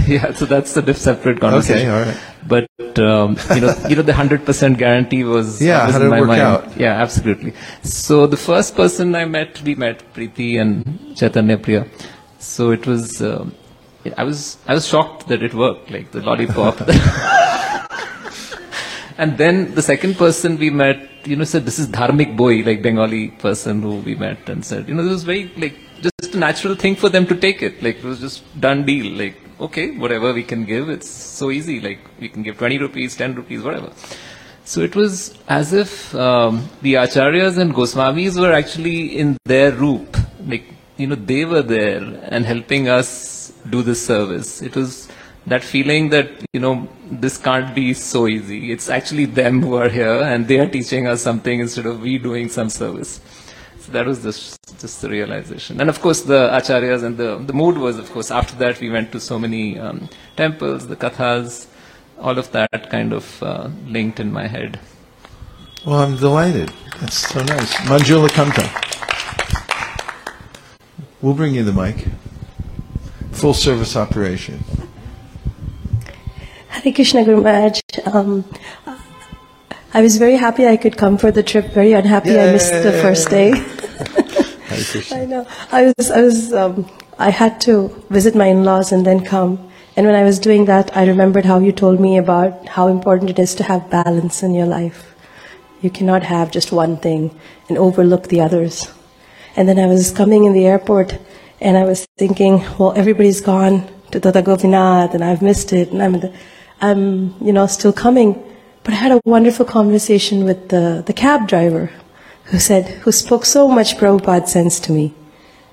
yeah, 0.08 0.32
so 0.34 0.46
that's 0.46 0.76
a 0.76 0.94
separate 0.94 1.40
conversation. 1.40 1.88
okay, 1.88 1.98
all 1.98 2.04
right. 2.06 2.16
But 2.46 2.98
um, 2.98 3.36
you 3.54 3.60
know, 3.60 3.74
you 3.88 3.96
know, 3.96 4.02
the 4.02 4.12
hundred 4.14 4.44
percent 4.44 4.78
guarantee 4.78 5.24
was 5.24 5.62
Yeah, 5.62 5.86
was 5.86 5.94
how 5.94 6.02
in 6.02 6.10
did 6.10 6.16
it 6.16 6.20
work 6.20 6.28
mind. 6.28 6.40
out? 6.42 6.76
Yeah, 6.76 6.92
absolutely. 7.00 7.54
So 7.82 8.26
the 8.26 8.36
first 8.36 8.74
person 8.76 9.14
I 9.14 9.24
met, 9.24 9.62
we 9.62 9.74
met 9.74 10.02
Preeti 10.14 10.60
and 10.60 11.16
Chaitanya 11.16 11.56
Priya. 11.58 11.86
So 12.38 12.70
it 12.70 12.86
was, 12.86 13.22
um, 13.22 13.54
I 14.16 14.24
was, 14.24 14.58
I 14.66 14.74
was 14.74 14.86
shocked 14.86 15.28
that 15.28 15.42
it 15.42 15.54
worked, 15.54 15.90
like 15.90 16.10
the 16.10 16.20
lollipop. 16.20 16.78
and 19.22 19.38
then 19.38 19.74
the 19.76 19.82
second 19.82 20.16
person 20.16 20.58
we 20.58 20.68
met, 20.70 20.98
you 21.24 21.36
know, 21.36 21.44
said 21.44 21.64
this 21.64 21.78
is 21.78 21.86
dharmic 21.86 22.36
boy, 22.36 22.54
like 22.68 22.82
Bengali 22.82 23.28
person 23.46 23.82
who 23.82 23.96
we 24.08 24.14
met, 24.16 24.48
and 24.48 24.64
said, 24.64 24.88
you 24.88 24.94
know, 24.94 25.04
this 25.04 25.12
was 25.12 25.24
very 25.24 25.44
like 25.64 25.76
just 26.06 26.34
a 26.34 26.38
natural 26.38 26.74
thing 26.74 26.96
for 26.96 27.08
them 27.08 27.26
to 27.26 27.36
take 27.36 27.62
it. 27.62 27.82
Like 27.82 27.98
it 27.98 28.04
was 28.04 28.18
just 28.20 28.42
done 28.60 28.84
deal. 28.84 29.12
Like 29.22 29.36
okay, 29.60 29.86
whatever 29.96 30.32
we 30.32 30.42
can 30.42 30.64
give, 30.64 30.88
it's 30.88 31.08
so 31.08 31.50
easy. 31.50 31.80
Like 31.80 32.00
we 32.18 32.28
can 32.28 32.42
give 32.42 32.58
twenty 32.58 32.78
rupees, 32.78 33.16
ten 33.16 33.34
rupees, 33.34 33.62
whatever. 33.62 33.92
So 34.64 34.80
it 34.80 34.96
was 34.96 35.38
as 35.48 35.72
if 35.72 36.14
um, 36.14 36.68
the 36.82 36.94
acharyas 36.94 37.58
and 37.58 37.74
Goswamis 37.74 38.40
were 38.40 38.52
actually 38.52 39.18
in 39.18 39.36
their 39.44 39.72
roop, 39.72 40.16
like 40.46 40.64
you 40.96 41.06
know, 41.06 41.14
they 41.14 41.44
were 41.44 41.62
there 41.62 42.02
and 42.24 42.44
helping 42.44 42.88
us 42.88 43.52
do 43.70 43.82
this 43.82 44.04
service. 44.04 44.62
It 44.62 44.74
was 44.74 45.08
that 45.46 45.64
feeling 45.64 46.10
that 46.10 46.28
you 46.52 46.60
know 46.60 46.88
this 47.10 47.36
can't 47.38 47.74
be 47.74 47.94
so 47.94 48.26
easy. 48.26 48.72
It's 48.72 48.88
actually 48.88 49.24
them 49.24 49.62
who 49.62 49.74
are 49.74 49.88
here 49.88 50.22
and 50.22 50.46
they 50.46 50.58
are 50.58 50.68
teaching 50.68 51.06
us 51.06 51.22
something 51.22 51.60
instead 51.60 51.86
of 51.86 52.00
we 52.00 52.18
doing 52.18 52.48
some 52.48 52.70
service. 52.70 53.20
So 53.80 53.92
that 53.92 54.06
was 54.06 54.22
just 54.22 54.58
just 54.80 55.02
the 55.02 55.08
realization. 55.08 55.80
And 55.80 55.90
of 55.90 56.00
course, 56.00 56.22
the 56.22 56.48
acharyas 56.50 57.02
and 57.02 57.16
the 57.16 57.38
the 57.38 57.52
mood 57.52 57.78
was, 57.78 57.98
of 57.98 58.10
course, 58.12 58.30
after 58.30 58.54
that 58.56 58.80
we 58.80 58.90
went 58.90 59.10
to 59.12 59.20
so 59.20 59.38
many 59.38 59.78
um, 59.78 60.08
temples, 60.36 60.86
the 60.86 60.96
kathas, 60.96 61.66
all 62.18 62.38
of 62.38 62.50
that 62.52 62.90
kind 62.90 63.12
of 63.12 63.42
uh, 63.42 63.68
linked 63.86 64.20
in 64.20 64.32
my 64.32 64.46
head. 64.46 64.78
Well, 65.84 65.98
I'm 65.98 66.16
delighted. 66.16 66.72
That's 67.00 67.16
so 67.16 67.42
nice. 67.42 67.74
Manjula 67.90 68.28
Kanta. 68.28 68.66
We'll 71.20 71.34
bring 71.34 71.54
you 71.54 71.64
the 71.64 71.72
mic. 71.72 72.06
Full 73.32 73.54
service 73.54 73.96
operation. 73.96 74.62
Hare 76.72 76.92
Krishna 76.92 77.24
Guru 77.24 77.42
Maharaj. 77.42 77.80
Um, 78.06 78.44
I 79.94 80.00
was 80.00 80.16
very 80.16 80.36
happy 80.36 80.66
I 80.66 80.76
could 80.78 80.96
come 80.96 81.18
for 81.18 81.30
the 81.30 81.42
trip. 81.42 81.66
Very 81.66 81.92
unhappy 81.92 82.38
I 82.40 82.50
missed 82.50 82.72
the 82.72 82.92
first 82.92 83.28
day. 83.28 83.52
I 85.12 85.26
know. 85.26 85.46
I 85.70 85.92
was. 85.96 86.10
I 86.10 86.22
was. 86.22 86.52
Um, 86.54 86.90
I 87.18 87.30
had 87.30 87.60
to 87.62 87.88
visit 88.08 88.34
my 88.34 88.46
in-laws 88.46 88.90
and 88.90 89.04
then 89.04 89.22
come. 89.24 89.70
And 89.96 90.06
when 90.06 90.14
I 90.14 90.24
was 90.24 90.38
doing 90.38 90.64
that, 90.64 90.96
I 90.96 91.06
remembered 91.06 91.44
how 91.44 91.58
you 91.58 91.72
told 91.72 92.00
me 92.00 92.16
about 92.16 92.68
how 92.68 92.88
important 92.88 93.28
it 93.28 93.38
is 93.38 93.54
to 93.56 93.64
have 93.64 93.90
balance 93.90 94.42
in 94.42 94.54
your 94.54 94.66
life. 94.66 95.14
You 95.82 95.90
cannot 95.90 96.22
have 96.22 96.50
just 96.50 96.72
one 96.72 96.96
thing 96.96 97.38
and 97.68 97.76
overlook 97.76 98.28
the 98.28 98.40
others. 98.40 98.90
And 99.56 99.68
then 99.68 99.78
I 99.78 99.86
was 99.86 100.10
coming 100.10 100.44
in 100.44 100.54
the 100.54 100.66
airport 100.66 101.18
and 101.60 101.76
I 101.76 101.84
was 101.84 102.06
thinking, 102.16 102.64
well, 102.78 102.94
everybody's 102.96 103.42
gone 103.42 103.86
to 104.10 104.20
Tata 104.20 104.40
Gopinath 104.40 105.14
and 105.14 105.22
I've 105.22 105.42
missed 105.42 105.72
it 105.74 105.90
and 105.92 106.02
I'm, 106.02 106.20
the, 106.20 106.32
I'm, 106.82 107.34
you 107.40 107.52
know, 107.52 107.66
still 107.66 107.92
coming. 107.92 108.34
But 108.84 108.94
I 108.94 108.96
had 108.96 109.12
a 109.12 109.20
wonderful 109.24 109.64
conversation 109.64 110.44
with 110.44 110.68
the, 110.68 111.04
the 111.06 111.12
cab 111.12 111.48
driver 111.48 111.90
who 112.46 112.58
said, 112.58 112.88
who 113.02 113.12
spoke 113.12 113.44
so 113.44 113.68
much 113.68 113.96
Prabhupada 113.96 114.48
sense 114.48 114.80
to 114.80 114.92
me. 114.92 115.14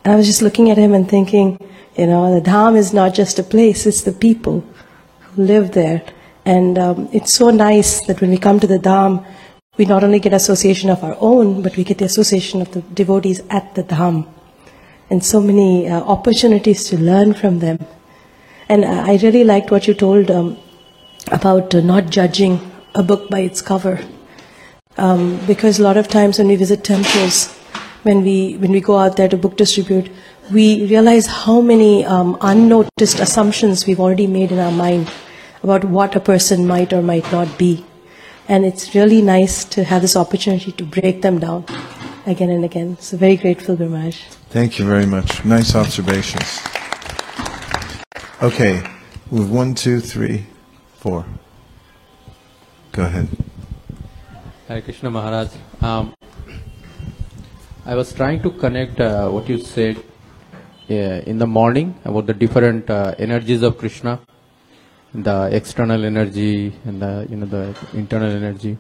And 0.03 0.13
I 0.13 0.15
was 0.15 0.27
just 0.27 0.43
looking 0.43 0.69
at 0.69 0.77
him 0.77 0.93
and 0.93 1.09
thinking, 1.09 1.59
you 1.97 2.05
know, 2.05 2.33
the 2.33 2.47
Dham 2.47 2.77
is 2.77 2.93
not 2.93 3.15
just 3.15 3.39
a 3.39 3.43
place, 3.43 3.85
it's 3.85 4.03
the 4.03 4.13
people 4.13 4.63
who 5.19 5.43
live 5.43 5.71
there. 5.71 6.03
And 6.45 6.77
um, 6.77 7.09
it's 7.11 7.33
so 7.33 7.49
nice 7.49 8.05
that 8.05 8.21
when 8.21 8.29
we 8.29 8.37
come 8.37 8.59
to 8.59 8.67
the 8.67 8.79
Dham, 8.79 9.25
we 9.77 9.85
not 9.85 10.03
only 10.03 10.19
get 10.19 10.33
association 10.33 10.89
of 10.89 11.03
our 11.03 11.17
own, 11.19 11.61
but 11.63 11.75
we 11.75 11.83
get 11.83 11.97
the 11.97 12.05
association 12.05 12.61
of 12.61 12.71
the 12.71 12.81
devotees 12.81 13.41
at 13.49 13.73
the 13.75 13.83
Dham. 13.83 14.27
And 15.09 15.25
so 15.25 15.41
many 15.41 15.87
uh, 15.87 16.01
opportunities 16.01 16.83
to 16.89 16.97
learn 16.97 17.33
from 17.33 17.59
them. 17.59 17.85
And 18.69 18.85
uh, 18.85 19.03
I 19.07 19.19
really 19.23 19.43
liked 19.43 19.71
what 19.71 19.87
you 19.87 19.95
told 19.95 20.29
um, 20.29 20.57
about 21.27 21.75
uh, 21.75 21.81
not 21.81 22.09
judging 22.09 22.71
a 22.95 23.03
book 23.03 23.29
by 23.29 23.39
its 23.39 23.61
cover. 23.61 23.99
Um, 24.97 25.39
because 25.45 25.79
a 25.79 25.83
lot 25.83 25.97
of 25.97 26.07
times 26.07 26.39
when 26.39 26.47
we 26.47 26.55
visit 26.55 26.83
temples, 26.83 27.55
when 28.03 28.23
we 28.23 28.57
when 28.57 28.71
we 28.71 28.81
go 28.81 28.97
out 28.97 29.17
there 29.17 29.29
to 29.29 29.37
book 29.37 29.55
distribute, 29.55 30.09
we 30.51 30.85
realize 30.87 31.27
how 31.27 31.61
many 31.61 32.05
um, 32.05 32.37
unnoticed 32.41 33.19
assumptions 33.19 33.85
we've 33.85 33.99
already 33.99 34.27
made 34.27 34.51
in 34.51 34.59
our 34.59 34.71
mind 34.71 35.09
about 35.63 35.83
what 35.85 36.15
a 36.15 36.19
person 36.19 36.65
might 36.65 36.91
or 36.91 37.01
might 37.01 37.29
not 37.31 37.57
be, 37.57 37.85
and 38.47 38.65
it's 38.65 38.95
really 38.95 39.21
nice 39.21 39.63
to 39.65 39.83
have 39.83 40.01
this 40.01 40.15
opportunity 40.15 40.71
to 40.71 40.83
break 40.83 41.21
them 41.21 41.39
down 41.39 41.65
again 42.25 42.49
and 42.49 42.65
again. 42.65 42.97
So 42.99 43.17
very 43.17 43.35
grateful, 43.35 43.75
Guru 43.75 43.89
Maharaj. 43.89 44.17
Thank 44.49 44.79
you 44.79 44.85
very 44.85 45.05
much. 45.05 45.45
Nice 45.45 45.75
observations. 45.75 46.59
Okay, 48.41 48.81
we 49.29 49.39
have 49.39 49.51
one, 49.51 49.75
two, 49.75 49.99
three, 49.99 50.45
four. 50.99 51.25
Go 52.91 53.03
ahead. 53.03 53.27
Hare 54.67 54.81
Krishna 54.81 55.09
Maharaj. 55.09 55.49
Um, 55.81 56.13
I 57.85 57.95
was 57.95 58.11
trying 58.13 58.41
to 58.43 58.51
connect 58.51 58.99
uh, 58.99 59.29
what 59.29 59.47
you 59.47 59.59
said 59.59 59.95
uh, 60.89 61.31
in 61.31 61.37
the 61.37 61.47
morning 61.47 61.95
about 62.03 62.25
the 62.25 62.33
different 62.33 62.89
uh, 62.89 63.15
energies 63.17 63.63
of 63.63 63.77
Krishna, 63.77 64.19
the 65.13 65.49
external 65.53 66.03
energy 66.03 66.73
and 66.83 67.01
the 67.01 67.25
you 67.29 67.37
know 67.37 67.45
the 67.45 67.63
internal 67.93 68.29
energy, 68.29 68.77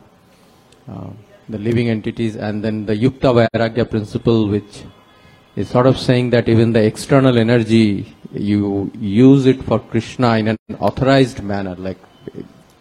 uh, 0.89 1.09
the 1.47 1.57
living 1.57 1.89
entities, 1.89 2.35
and 2.35 2.61
then 2.61 2.85
the 2.85 2.95
Yukta 2.95 3.31
Vairagya 3.39 3.89
principle, 3.89 4.49
which 4.49 4.83
is 5.55 5.69
sort 5.69 5.87
of 5.87 5.97
saying 5.97 6.31
that 6.31 6.49
even 6.49 6.73
the 6.73 6.83
external 6.83 7.37
energy 7.37 8.13
you 8.31 8.91
use 8.99 9.45
it 9.45 9.63
for 9.63 9.79
Krishna 9.79 10.37
in 10.37 10.47
an 10.49 10.57
authorized 10.79 11.41
manner, 11.41 11.75
like 11.75 11.97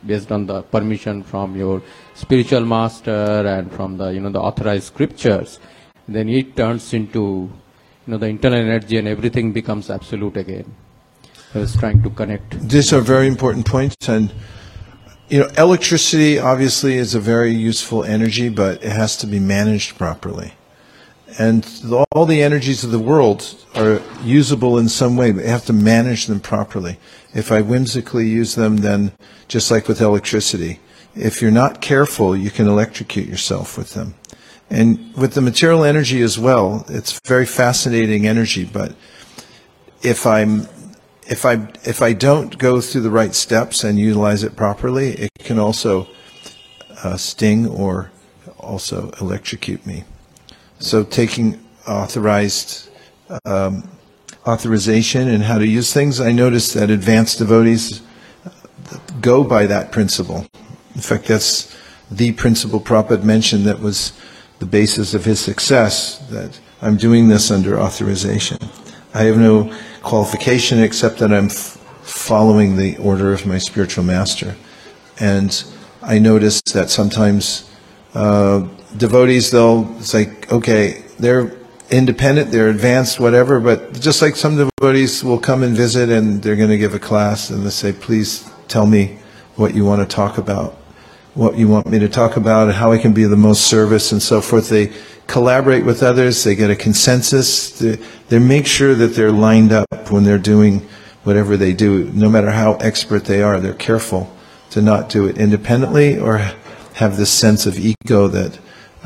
based 0.06 0.30
on 0.30 0.46
the 0.46 0.62
permission 0.62 1.22
from 1.22 1.56
your 1.56 1.82
spiritual 2.14 2.64
master 2.64 3.44
and 3.46 3.72
from 3.72 3.96
the 3.96 4.08
you 4.08 4.20
know 4.20 4.30
the 4.30 4.40
authorized 4.40 4.84
scriptures. 4.84 5.58
Then 6.06 6.28
it 6.28 6.56
turns 6.56 6.92
into 6.94 7.50
you 8.06 8.12
know 8.12 8.18
the 8.18 8.26
internal 8.26 8.60
energy 8.60 8.98
and 8.98 9.08
everything 9.08 9.52
becomes 9.52 9.90
absolute 9.90 10.36
again. 10.36 10.74
I 11.54 11.60
was 11.60 11.76
trying 11.76 12.02
to 12.02 12.10
connect. 12.10 12.60
These 12.68 12.92
are 12.92 13.00
very 13.00 13.26
important 13.26 13.66
points, 13.66 13.96
and 14.08 14.32
you 15.28 15.40
know, 15.40 15.48
electricity 15.56 16.38
obviously 16.38 16.96
is 16.96 17.14
a 17.14 17.20
very 17.20 17.52
useful 17.52 18.04
energy, 18.04 18.48
but 18.48 18.84
it 18.84 18.92
has 18.92 19.16
to 19.18 19.26
be 19.26 19.38
managed 19.38 19.96
properly. 19.96 20.52
And 21.38 21.66
all 22.12 22.24
the 22.24 22.42
energies 22.42 22.84
of 22.84 22.90
the 22.90 22.98
world 22.98 23.54
are 23.74 24.00
usable 24.22 24.78
in 24.78 24.88
some 24.88 25.16
way, 25.16 25.30
but 25.30 25.44
you 25.44 25.50
have 25.50 25.66
to 25.66 25.72
manage 25.72 26.26
them 26.26 26.40
properly. 26.40 26.98
If 27.34 27.52
I 27.52 27.60
whimsically 27.60 28.26
use 28.26 28.54
them, 28.54 28.78
then 28.78 29.12
just 29.46 29.70
like 29.70 29.88
with 29.88 30.00
electricity, 30.00 30.80
if 31.14 31.42
you're 31.42 31.50
not 31.50 31.80
careful, 31.80 32.36
you 32.36 32.50
can 32.50 32.66
electrocute 32.66 33.28
yourself 33.28 33.76
with 33.76 33.94
them. 33.94 34.14
And 34.70 35.14
with 35.14 35.34
the 35.34 35.40
material 35.40 35.84
energy 35.84 36.22
as 36.22 36.38
well, 36.38 36.84
it's 36.88 37.18
very 37.26 37.46
fascinating 37.46 38.26
energy, 38.26 38.64
but 38.64 38.94
if 40.02 40.26
I'm 40.26 40.68
if 41.28 41.44
I 41.44 41.54
if 41.84 42.02
I 42.02 42.12
don't 42.12 42.56
go 42.58 42.80
through 42.80 43.02
the 43.02 43.10
right 43.10 43.34
steps 43.34 43.84
and 43.84 43.98
utilize 43.98 44.42
it 44.42 44.56
properly, 44.56 45.10
it 45.10 45.30
can 45.40 45.58
also 45.58 46.08
uh, 47.02 47.16
sting 47.16 47.66
or 47.66 48.10
also 48.58 49.10
electrocute 49.20 49.86
me. 49.86 50.04
So 50.78 51.04
taking 51.04 51.64
authorized 51.86 52.88
um, 53.44 53.88
authorization 54.46 55.28
and 55.28 55.42
how 55.42 55.58
to 55.58 55.66
use 55.66 55.92
things, 55.92 56.20
I 56.20 56.32
noticed 56.32 56.74
that 56.74 56.90
advanced 56.90 57.38
devotees 57.38 58.02
go 59.20 59.44
by 59.44 59.66
that 59.66 59.92
principle. 59.92 60.46
In 60.94 61.00
fact, 61.00 61.26
that's 61.26 61.74
the 62.10 62.32
principle 62.32 62.80
Prabhupada 62.80 63.22
mentioned 63.22 63.66
that 63.66 63.80
was 63.80 64.12
the 64.58 64.66
basis 64.66 65.14
of 65.14 65.24
his 65.24 65.40
success, 65.40 66.18
that 66.30 66.58
I'm 66.80 66.96
doing 66.96 67.28
this 67.28 67.50
under 67.50 67.78
authorization. 67.78 68.58
I 69.14 69.24
have 69.24 69.38
no 69.38 69.72
qualification 70.02 70.80
except 70.80 71.18
that 71.18 71.32
I'm 71.32 71.46
f- 71.46 71.76
following 72.02 72.76
the 72.76 72.96
order 72.98 73.32
of 73.32 73.46
my 73.46 73.58
spiritual 73.58 74.04
master. 74.04 74.56
And 75.20 75.62
I 76.02 76.18
notice 76.18 76.62
that 76.72 76.90
sometimes 76.90 77.70
uh, 78.14 78.66
devotees, 78.96 79.50
they'll, 79.50 79.94
it's 79.98 80.14
like, 80.14 80.50
okay, 80.52 81.02
they're 81.18 81.52
independent, 81.90 82.50
they're 82.50 82.68
advanced, 82.68 83.18
whatever, 83.18 83.60
but 83.60 83.98
just 84.00 84.20
like 84.22 84.36
some 84.36 84.56
devotees 84.56 85.24
will 85.24 85.38
come 85.38 85.62
and 85.62 85.76
visit 85.76 86.10
and 86.10 86.42
they're 86.42 86.56
going 86.56 86.70
to 86.70 86.78
give 86.78 86.94
a 86.94 86.98
class 86.98 87.50
and 87.50 87.64
they 87.64 87.70
say, 87.70 87.92
please 87.92 88.48
tell 88.68 88.86
me 88.86 89.18
what 89.56 89.74
you 89.74 89.84
want 89.84 90.00
to 90.00 90.16
talk 90.16 90.38
about. 90.38 90.76
what 91.38 91.56
you 91.56 91.68
want 91.68 91.86
me 91.86 92.00
to 92.00 92.08
talk 92.08 92.36
about, 92.36 92.74
how 92.74 92.90
I 92.90 92.98
can 92.98 93.12
be 93.12 93.22
the 93.22 93.36
most 93.36 93.68
service 93.68 94.10
and 94.10 94.20
so 94.20 94.40
forth. 94.40 94.68
They 94.68 94.92
collaborate 95.28 95.84
with 95.84 96.02
others. 96.02 96.42
They 96.42 96.56
get 96.56 96.68
a 96.68 96.74
consensus. 96.74 97.78
They, 97.78 97.96
they 98.28 98.40
make 98.40 98.66
sure 98.66 98.96
that 98.96 99.08
they're 99.08 99.30
lined 99.30 99.70
up 99.70 100.10
when 100.10 100.24
they're 100.24 100.36
doing 100.36 100.80
whatever 101.22 101.56
they 101.56 101.72
do, 101.72 102.10
no 102.12 102.28
matter 102.28 102.50
how 102.50 102.74
expert 102.76 103.26
they 103.26 103.40
are. 103.40 103.60
They're 103.60 103.74
careful 103.74 104.34
to 104.70 104.82
not 104.82 105.08
do 105.08 105.26
it 105.26 105.38
independently 105.38 106.18
or 106.18 106.38
have 106.94 107.16
this 107.16 107.30
sense 107.30 107.66
of 107.66 107.78
ego 107.78 108.26
that 108.26 108.58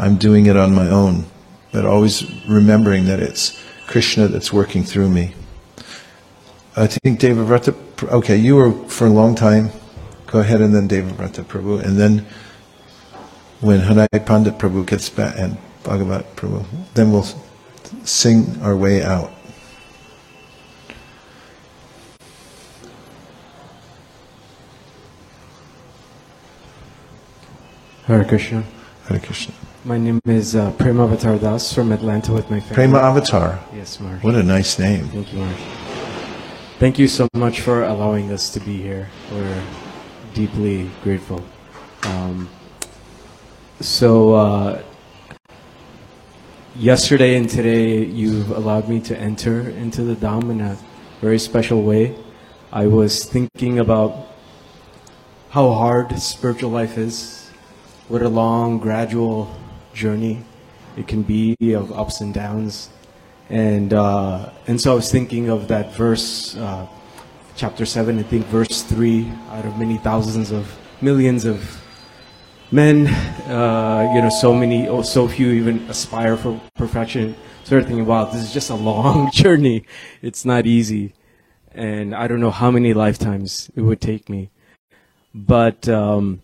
I'm 0.02 0.16
doing 0.16 0.46
it 0.46 0.56
on 0.56 0.74
my 0.74 0.88
own, 0.88 1.26
but 1.70 1.86
always 1.86 2.28
remembering 2.48 3.04
that 3.04 3.20
it's 3.20 3.56
Krishna 3.86 4.26
that's 4.26 4.52
working 4.52 4.82
through 4.82 5.08
me. 5.08 5.32
I 6.74 6.88
think 6.88 7.20
David 7.20 7.46
Vrata, 7.46 7.72
okay, 8.10 8.36
you 8.36 8.56
were 8.56 8.72
for 8.88 9.06
a 9.06 9.10
long 9.10 9.36
time. 9.36 9.70
Go 10.26 10.40
ahead 10.40 10.60
and 10.60 10.74
then 10.74 10.88
David 10.88 11.14
Vrata 11.14 11.44
Prabhu, 11.44 11.84
and 11.84 11.96
then 11.96 12.26
when 13.60 13.78
Hanai 13.78 14.08
Pandit 14.26 14.58
Prabhu 14.58 14.84
gets 14.84 15.08
back 15.08 15.36
and 15.38 15.56
Bhagavat 15.84 16.34
Prabhu, 16.34 16.66
then 16.94 17.12
we'll 17.12 17.28
sing 18.02 18.60
our 18.60 18.76
way 18.76 19.04
out. 19.04 19.30
Hare 28.06 28.24
Krishna. 28.24 28.64
Hare 29.06 29.20
Krishna. 29.20 29.51
My 29.84 29.98
name 29.98 30.20
is 30.26 30.54
uh, 30.54 30.70
Prema 30.78 31.06
Avatar 31.06 31.38
Das 31.38 31.72
from 31.72 31.90
Atlanta 31.90 32.32
with 32.32 32.48
my 32.48 32.60
family. 32.60 32.74
Prema 32.76 32.98
Avatar. 32.98 33.58
Yes, 33.74 33.98
Maharaj. 33.98 34.22
What 34.22 34.36
a 34.36 34.42
nice 34.44 34.78
name. 34.78 35.08
Thank 35.08 35.32
you, 35.32 35.40
Maharaj. 35.40 35.60
Thank 36.78 36.98
you 37.00 37.08
so 37.08 37.26
much 37.34 37.62
for 37.62 37.82
allowing 37.82 38.30
us 38.30 38.48
to 38.50 38.60
be 38.60 38.80
here. 38.80 39.10
We're 39.32 39.62
deeply 40.34 40.88
grateful. 41.02 41.42
Um, 42.04 42.48
so, 43.80 44.34
uh, 44.34 44.82
yesterday 46.76 47.34
and 47.34 47.50
today, 47.50 48.04
you've 48.04 48.52
allowed 48.52 48.88
me 48.88 49.00
to 49.00 49.18
enter 49.18 49.68
into 49.68 50.04
the 50.04 50.14
Dham 50.14 50.48
in 50.48 50.60
a 50.60 50.78
very 51.20 51.40
special 51.40 51.82
way. 51.82 52.14
I 52.72 52.86
was 52.86 53.24
thinking 53.24 53.80
about 53.80 54.28
how 55.50 55.72
hard 55.72 56.16
spiritual 56.20 56.70
life 56.70 56.96
is, 56.96 57.50
what 58.06 58.22
a 58.22 58.28
long, 58.28 58.78
gradual 58.78 59.52
journey 59.94 60.44
it 60.96 61.08
can 61.08 61.22
be 61.22 61.56
of 61.72 61.92
ups 61.92 62.20
and 62.20 62.34
downs. 62.34 62.90
And, 63.48 63.92
uh, 63.92 64.50
and 64.66 64.80
so 64.80 64.92
I 64.92 64.94
was 64.94 65.10
thinking 65.10 65.48
of 65.48 65.68
that 65.68 65.94
verse, 65.94 66.56
uh, 66.56 66.86
chapter 67.56 67.86
7, 67.86 68.18
I 68.18 68.22
think 68.22 68.46
verse 68.46 68.82
3, 68.82 69.30
out 69.50 69.64
of 69.64 69.78
many 69.78 69.98
thousands 69.98 70.50
of 70.50 70.74
millions 71.00 71.44
of 71.44 71.80
men, 72.70 73.08
uh, 73.48 74.10
you 74.14 74.22
know, 74.22 74.30
so 74.30 74.54
many, 74.54 74.88
oh, 74.88 75.02
so 75.02 75.28
few 75.28 75.50
even 75.50 75.78
aspire 75.88 76.36
for 76.36 76.60
perfection. 76.74 77.34
So 77.34 77.40
I 77.62 77.64
started 77.64 77.86
thinking, 77.88 78.06
wow, 78.06 78.24
this 78.24 78.42
is 78.42 78.52
just 78.52 78.70
a 78.70 78.74
long 78.74 79.30
journey. 79.32 79.84
It's 80.20 80.44
not 80.44 80.66
easy. 80.66 81.14
And 81.74 82.14
I 82.14 82.28
don't 82.28 82.40
know 82.40 82.50
how 82.50 82.70
many 82.70 82.92
lifetimes 82.92 83.70
it 83.74 83.82
would 83.82 84.00
take 84.00 84.28
me. 84.28 84.50
But 85.34 85.88
um, 85.88 86.42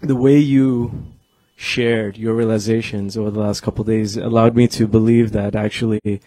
the 0.00 0.16
way 0.16 0.38
you 0.38 1.15
shared 1.56 2.16
your 2.18 2.34
realizations 2.34 3.16
over 3.16 3.30
the 3.30 3.40
last 3.40 3.62
couple 3.62 3.82
days 3.82 4.16
allowed 4.16 4.54
me 4.54 4.68
to 4.68 4.86
believe 4.86 5.32
that 5.32 5.56
actually 5.56 6.20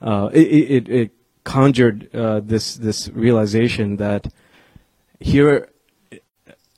uh, 0.00 0.30
it, 0.32 0.40
it, 0.40 0.88
it 0.88 1.10
conjured 1.44 2.14
uh, 2.14 2.40
this 2.40 2.76
this 2.76 3.08
realization 3.08 3.96
that 3.96 4.32
here, 5.20 5.68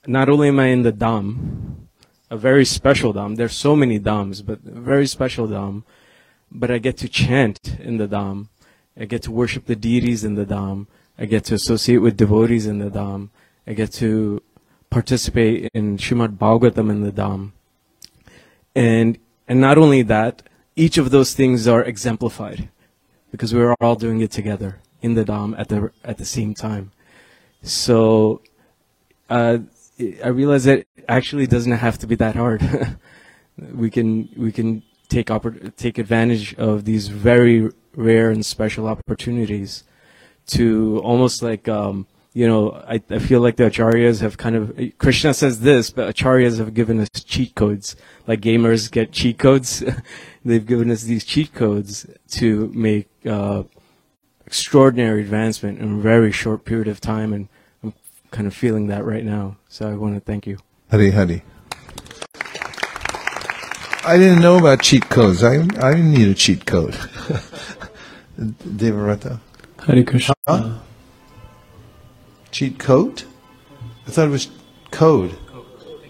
not 0.07 0.29
only 0.29 0.49
am 0.49 0.61
I 0.61 0.67
in 0.67 0.83
the 0.83 0.93
Dham, 0.93 1.89
a 2.31 2.37
very 2.37 2.65
special 2.65 3.13
Dham. 3.13 3.37
There's 3.37 3.55
so 3.55 3.77
many 3.77 3.99
Dhams, 3.99 4.45
but 4.45 4.61
a 4.65 4.81
very 4.81 5.07
special 5.07 5.49
Dham. 5.49 5.83
But 6.51 6.71
I 6.71 6.79
get 6.79 6.97
to 6.99 7.09
chant 7.09 7.79
in 7.79 7.99
the 7.99 8.09
Dham. 8.09 8.49
I 8.99 9.05
get 9.05 9.23
to 9.23 9.31
worship 9.31 9.67
the 9.67 9.77
deities 9.77 10.25
in 10.25 10.35
the 10.35 10.47
Dham. 10.47 10.87
I 11.19 11.27
get 11.27 11.45
to 11.47 11.55
associate 11.55 11.99
with 11.99 12.17
devotees 12.17 12.67
in 12.67 12.79
the 12.79 12.91
Dham. 12.91 13.29
I 13.67 13.75
get 13.75 13.93
to 13.95 14.43
participate 14.89 15.71
in 15.75 15.97
Srimad 15.97 16.39
Bhagavatam 16.39 16.91
in 16.91 17.03
the 17.03 17.13
Dham. 17.13 17.53
And 18.75 19.19
and 19.49 19.61
not 19.61 19.79
only 19.79 20.03
that, 20.03 20.43
each 20.77 20.97
of 20.99 21.11
those 21.11 21.35
things 21.35 21.67
are 21.67 21.83
exemplified 21.83 22.69
because 23.31 23.55
we're 23.55 23.75
all 23.81 23.97
doing 23.97 24.21
it 24.21 24.31
together 24.31 24.79
in 25.03 25.15
the 25.15 25.25
Dham 25.25 25.59
at 25.59 25.69
the 25.69 25.91
at 26.05 26.19
the 26.19 26.25
same 26.25 26.55
time. 26.55 26.93
So 27.63 28.43
uh, 29.29 29.59
I 30.25 30.29
realize 30.29 30.65
that 30.65 30.79
it 30.97 31.05
actually 31.09 31.47
doesn't 31.47 31.73
have 31.73 31.99
to 31.99 32.07
be 32.07 32.15
that 32.17 32.37
hard. 32.37 32.99
we 33.75 33.91
can 33.91 34.29
we 34.37 34.53
can 34.53 34.83
take 35.09 35.29
take 35.77 35.99
advantage 35.99 36.55
of 36.55 36.85
these 36.85 37.09
very 37.09 37.71
rare 37.95 38.31
and 38.31 38.47
special 38.47 38.87
opportunities 38.87 39.85
to 40.47 41.01
almost 41.05 41.43
like 41.43 41.69
um, 41.69 42.07
you 42.33 42.47
know 42.47 42.73
I, 42.87 43.03
I 43.11 43.19
feel 43.19 43.41
like 43.41 43.57
the 43.57 43.65
acharyas 43.65 44.21
have 44.21 44.37
kind 44.39 44.57
of 44.57 44.79
Krishna 44.99 45.35
says 45.35 45.61
this, 45.61 45.91
but 45.91 46.15
acharyas 46.15 46.59
have 46.59 46.75
given 46.75 47.01
us 47.01 47.09
cheat 47.11 47.55
codes 47.55 47.97
like 48.31 48.41
gamers 48.41 48.91
get 48.91 49.11
cheat 49.11 49.39
codes. 49.39 49.83
They've 50.45 50.65
given 50.65 50.91
us 50.91 51.03
these 51.03 51.25
cheat 51.25 51.53
codes 51.53 52.07
to 52.39 52.69
make 52.69 53.09
uh, 53.27 53.65
extraordinary 54.47 55.21
advancement 55.21 55.81
in 55.81 55.99
a 55.99 56.01
very 56.01 56.33
short 56.33 56.65
period 56.65 56.89
of 56.89 57.01
time, 57.01 57.33
and 57.33 57.49
I'm 57.83 57.93
kind 58.31 58.47
of 58.47 58.55
feeling 58.55 58.87
that 58.87 59.05
right 59.05 59.25
now. 59.25 59.57
So 59.69 59.91
I 59.91 59.95
want 59.95 60.15
to 60.15 60.21
thank 60.21 60.47
you. 60.47 60.59
Hari 60.91 61.11
Hari. 61.11 61.43
I 64.03 64.17
didn't 64.17 64.41
know 64.41 64.57
about 64.57 64.81
cheat 64.81 65.09
codes. 65.09 65.43
I 65.43 65.55
I 65.57 65.95
didn't 65.95 66.13
need 66.13 66.29
a 66.29 66.35
cheat 66.35 66.65
code. 66.67 66.95
Devarata. 68.39 69.41
Hare 69.87 70.05
Krishna. 70.05 70.35
Huh? 70.49 70.79
Cheat 72.51 72.79
coat? 72.79 73.25
I 74.07 74.11
thought 74.11 74.27
it 74.29 74.31
was 74.31 74.51
code. 74.91 75.37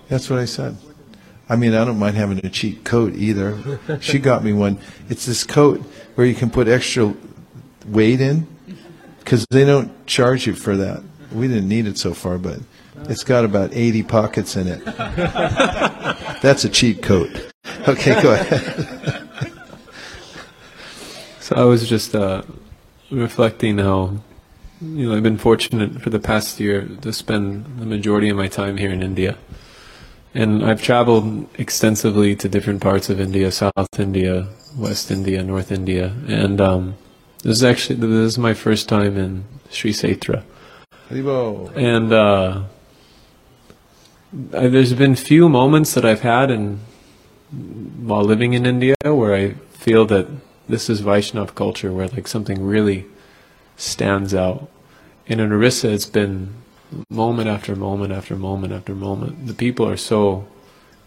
That's 0.08 0.30
what 0.30 0.38
I 0.38 0.44
said. 0.44 0.76
I 1.48 1.56
mean, 1.56 1.74
I 1.74 1.84
don't 1.84 1.98
mind 1.98 2.16
having 2.16 2.44
a 2.44 2.48
cheat 2.48 2.84
coat 2.84 3.14
either. 3.14 3.78
she 4.00 4.18
got 4.18 4.44
me 4.44 4.52
one. 4.52 4.78
It's 5.08 5.26
this 5.26 5.44
coat 5.44 5.80
where 6.14 6.26
you 6.26 6.34
can 6.34 6.50
put 6.50 6.68
extra 6.68 7.14
weight 7.86 8.20
in 8.20 8.46
because 9.18 9.44
they 9.50 9.64
don't 9.64 10.06
charge 10.06 10.46
you 10.46 10.54
for 10.54 10.76
that. 10.76 11.02
We 11.32 11.48
didn't 11.48 11.68
need 11.68 11.86
it 11.86 11.98
so 11.98 12.14
far, 12.14 12.38
but 12.38 12.60
it's 13.08 13.24
got 13.24 13.44
about 13.44 13.70
80 13.72 14.02
pockets 14.04 14.56
in 14.56 14.66
it. 14.68 14.84
That's 16.42 16.64
a 16.64 16.68
cheat 16.68 17.02
coat. 17.02 17.52
Okay, 17.86 18.20
go 18.22 18.32
ahead. 18.32 19.26
So 21.40 21.56
I 21.56 21.64
was 21.64 21.88
just 21.88 22.14
uh, 22.14 22.42
reflecting 23.10 23.78
how, 23.78 24.18
you 24.80 25.08
know, 25.08 25.16
I've 25.16 25.22
been 25.22 25.38
fortunate 25.38 26.00
for 26.00 26.10
the 26.10 26.18
past 26.18 26.58
year 26.58 26.88
to 27.02 27.12
spend 27.12 27.78
the 27.78 27.86
majority 27.86 28.30
of 28.30 28.36
my 28.36 28.48
time 28.48 28.78
here 28.78 28.90
in 28.90 29.02
India. 29.02 29.36
And 30.34 30.64
I've 30.64 30.82
traveled 30.82 31.48
extensively 31.58 32.36
to 32.36 32.48
different 32.48 32.80
parts 32.80 33.10
of 33.10 33.20
India, 33.20 33.50
South 33.50 33.98
India, 33.98 34.48
West 34.76 35.10
India, 35.10 35.42
North 35.42 35.70
India. 35.70 36.14
And 36.28 36.60
um, 36.60 36.96
this 37.42 37.56
is 37.56 37.64
actually, 37.64 37.96
this 37.96 38.08
is 38.08 38.38
my 38.38 38.54
first 38.54 38.88
time 38.88 39.16
in 39.16 39.44
Sri 39.70 39.92
Kshetra. 39.92 40.44
Haribol. 41.10 41.76
And 41.76 42.12
uh, 42.12 42.62
I, 44.56 44.68
there's 44.68 44.94
been 44.94 45.16
few 45.16 45.48
moments 45.48 45.94
that 45.94 46.04
I've 46.04 46.20
had 46.20 46.50
in 46.50 46.80
while 47.50 48.22
living 48.22 48.52
in 48.52 48.64
India 48.64 48.94
where 49.02 49.34
I 49.34 49.54
feel 49.72 50.06
that 50.06 50.28
this 50.68 50.88
is 50.88 51.02
Vaishnav 51.02 51.56
culture, 51.56 51.92
where 51.92 52.06
like 52.08 52.28
something 52.28 52.64
really 52.64 53.06
stands 53.76 54.34
out. 54.34 54.68
And 55.30 55.40
in 55.40 55.52
Orissa, 55.52 55.92
it's 55.92 56.06
been 56.06 56.54
moment 57.08 57.48
after 57.48 57.76
moment 57.76 58.12
after 58.12 58.34
moment 58.34 58.72
after 58.72 58.96
moment. 58.96 59.46
The 59.46 59.54
people 59.54 59.88
are 59.88 59.96
so 59.96 60.48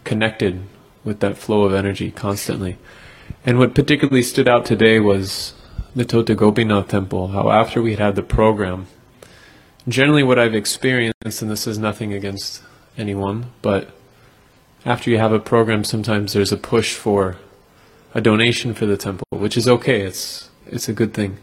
connected 0.04 0.62
with 1.04 1.20
that 1.20 1.36
flow 1.36 1.64
of 1.64 1.74
energy 1.74 2.10
constantly. 2.10 2.78
And 3.44 3.58
what 3.58 3.74
particularly 3.74 4.22
stood 4.22 4.48
out 4.48 4.64
today 4.64 4.98
was 4.98 5.52
the 5.94 6.06
Tota 6.06 6.34
Gopinath 6.34 6.88
temple, 6.88 7.28
how 7.28 7.50
after 7.50 7.82
we 7.82 7.90
had 7.90 8.00
had 8.00 8.16
the 8.16 8.22
program, 8.22 8.86
generally 9.86 10.22
what 10.22 10.38
I've 10.38 10.54
experienced, 10.54 11.42
and 11.42 11.50
this 11.50 11.66
is 11.66 11.78
nothing 11.78 12.14
against 12.14 12.62
anyone, 12.96 13.52
but 13.60 13.90
after 14.86 15.10
you 15.10 15.18
have 15.18 15.32
a 15.32 15.38
program, 15.38 15.84
sometimes 15.84 16.32
there's 16.32 16.52
a 16.52 16.56
push 16.56 16.94
for 16.94 17.36
a 18.14 18.22
donation 18.22 18.72
for 18.72 18.86
the 18.86 18.96
temple, 18.96 19.26
which 19.30 19.56
is 19.56 19.68
okay. 19.68 20.00
It's 20.00 20.48
it's 20.66 20.88
a 20.88 20.94
good 20.94 21.12
thing. 21.12 21.36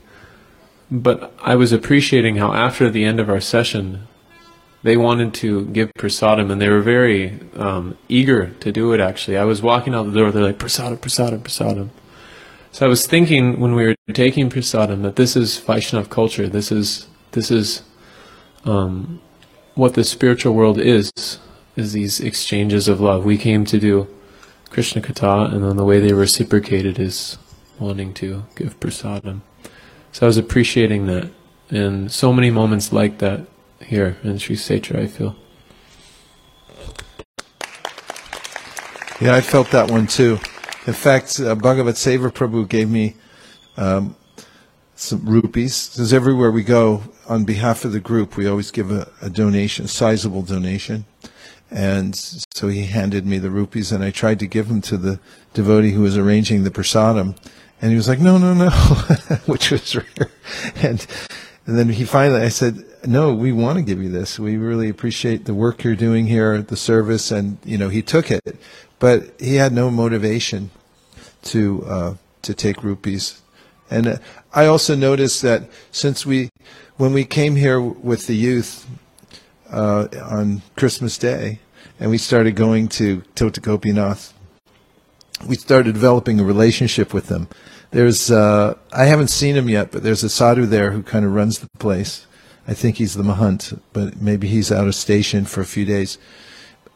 But 0.91 1.33
I 1.41 1.55
was 1.55 1.71
appreciating 1.71 2.35
how 2.35 2.53
after 2.53 2.89
the 2.89 3.05
end 3.05 3.21
of 3.21 3.29
our 3.29 3.39
session, 3.39 4.07
they 4.83 4.97
wanted 4.97 5.33
to 5.35 5.65
give 5.67 5.91
prasadam, 5.97 6.51
and 6.51 6.59
they 6.59 6.67
were 6.67 6.81
very 6.81 7.39
um, 7.55 7.97
eager 8.09 8.47
to 8.59 8.71
do 8.71 8.91
it. 8.91 8.99
Actually, 8.99 9.37
I 9.37 9.45
was 9.45 9.61
walking 9.61 9.93
out 9.95 10.03
the 10.03 10.11
door. 10.11 10.31
They're 10.31 10.43
like 10.43 10.57
prasadam, 10.57 10.97
prasadam, 10.97 11.43
prasadam. 11.43 11.89
So 12.73 12.85
I 12.85 12.89
was 12.89 13.07
thinking 13.07 13.59
when 13.59 13.73
we 13.75 13.85
were 13.85 13.95
taking 14.13 14.49
prasadam 14.49 15.01
that 15.03 15.15
this 15.15 15.35
is 15.35 15.59
Vaishnav 15.59 16.09
culture. 16.09 16.49
This 16.49 16.71
is 16.71 17.07
this 17.31 17.51
is 17.51 17.83
um, 18.65 19.21
what 19.75 19.93
the 19.93 20.03
spiritual 20.03 20.53
world 20.53 20.77
is. 20.77 21.11
is 21.75 21.93
these 21.93 22.19
exchanges 22.19 22.87
of 22.87 22.99
love. 22.99 23.23
We 23.23 23.37
came 23.37 23.63
to 23.65 23.79
do 23.79 24.07
Krishna 24.69 25.01
Katha, 25.01 25.53
and 25.53 25.63
then 25.63 25.77
the 25.77 25.85
way 25.85 25.99
they 25.99 26.13
reciprocated 26.13 26.99
is 26.99 27.37
wanting 27.79 28.13
to 28.15 28.43
give 28.55 28.79
prasadam. 28.79 29.41
So 30.11 30.25
I 30.25 30.27
was 30.27 30.37
appreciating 30.37 31.05
that, 31.07 31.29
and 31.69 32.11
so 32.11 32.33
many 32.33 32.49
moments 32.49 32.91
like 32.91 33.19
that 33.19 33.47
here 33.79 34.17
in 34.23 34.37
Sri 34.37 34.55
Kshetra, 34.55 34.99
I 34.99 35.07
feel. 35.07 35.35
Yeah, 39.21 39.35
I 39.35 39.41
felt 39.41 39.69
that 39.71 39.89
one 39.89 40.07
too. 40.07 40.39
In 40.87 40.93
fact, 40.93 41.39
uh, 41.39 41.55
Bhagavat 41.55 41.95
Seva 41.95 42.31
Prabhu 42.31 42.67
gave 42.67 42.89
me 42.89 43.15
um, 43.77 44.15
some 44.95 45.25
rupees. 45.25 45.89
Because 45.89 46.11
everywhere 46.13 46.51
we 46.51 46.63
go, 46.63 47.03
on 47.27 47.45
behalf 47.45 47.85
of 47.85 47.91
the 47.91 47.99
group, 47.99 48.35
we 48.35 48.47
always 48.47 48.71
give 48.71 48.91
a, 48.91 49.07
a 49.21 49.29
donation, 49.29 49.85
a 49.85 49.87
sizable 49.87 50.41
donation. 50.41 51.05
And 51.69 52.15
so 52.15 52.67
he 52.67 52.85
handed 52.85 53.25
me 53.25 53.37
the 53.37 53.49
rupees, 53.49 53.91
and 53.91 54.03
I 54.03 54.11
tried 54.11 54.39
to 54.39 54.47
give 54.47 54.67
them 54.67 54.81
to 54.81 54.97
the 54.97 55.19
devotee 55.53 55.91
who 55.91 56.01
was 56.01 56.17
arranging 56.17 56.63
the 56.63 56.71
prasadam. 56.71 57.37
And 57.81 57.89
he 57.89 57.97
was 57.97 58.07
like, 58.07 58.19
no, 58.19 58.37
no, 58.37 58.53
no, 58.53 58.69
which 59.47 59.71
was 59.71 59.95
rare. 59.95 60.31
And, 60.75 61.05
and 61.65 61.77
then 61.77 61.89
he 61.89 62.05
finally, 62.05 62.41
I 62.41 62.49
said, 62.49 62.85
no, 63.05 63.33
we 63.33 63.51
want 63.51 63.77
to 63.77 63.83
give 63.83 64.01
you 64.01 64.09
this. 64.09 64.37
We 64.37 64.57
really 64.57 64.87
appreciate 64.87 65.45
the 65.45 65.55
work 65.55 65.83
you're 65.83 65.95
doing 65.95 66.27
here 66.27 66.61
the 66.61 66.77
service. 66.77 67.31
And, 67.31 67.57
you 67.65 67.77
know, 67.77 67.89
he 67.89 68.03
took 68.03 68.29
it 68.29 68.59
but 69.01 69.33
he 69.41 69.55
had 69.55 69.73
no 69.73 69.89
motivation 69.89 70.69
to 71.41 71.83
uh, 71.87 72.13
to 72.43 72.53
take 72.53 72.83
rupees. 72.83 73.41
And 73.89 74.07
uh, 74.07 74.17
I 74.53 74.67
also 74.67 74.95
noticed 74.95 75.41
that 75.41 75.69
since 75.91 76.23
we, 76.23 76.49
when 76.97 77.11
we 77.11 77.25
came 77.25 77.55
here 77.55 77.81
with 77.81 78.27
the 78.27 78.35
youth 78.35 78.87
uh, 79.71 80.07
on 80.23 80.61
Christmas 80.77 81.17
Day, 81.17 81.59
and 81.99 82.11
we 82.11 82.19
started 82.19 82.55
going 82.55 82.87
to 82.89 83.23
Tota 83.35 83.59
we 85.47 85.55
started 85.55 85.93
developing 85.93 86.39
a 86.39 86.43
relationship 86.43 87.11
with 87.11 87.25
them. 87.27 87.47
There's, 87.91 88.31
uh, 88.31 88.77
I 88.93 89.05
haven't 89.05 89.27
seen 89.27 89.55
him 89.55 89.67
yet, 89.67 89.91
but 89.91 90.01
there's 90.01 90.23
a 90.23 90.29
sadhu 90.29 90.65
there 90.65 90.91
who 90.91 91.03
kind 91.03 91.25
of 91.25 91.33
runs 91.33 91.59
the 91.59 91.67
place. 91.77 92.25
I 92.67 92.73
think 92.73 92.97
he's 92.97 93.15
the 93.15 93.23
Mahant, 93.23 93.79
but 93.91 94.21
maybe 94.21 94.47
he's 94.47 94.71
out 94.71 94.87
of 94.87 94.95
station 94.95 95.45
for 95.45 95.61
a 95.61 95.65
few 95.65 95.83
days. 95.83 96.17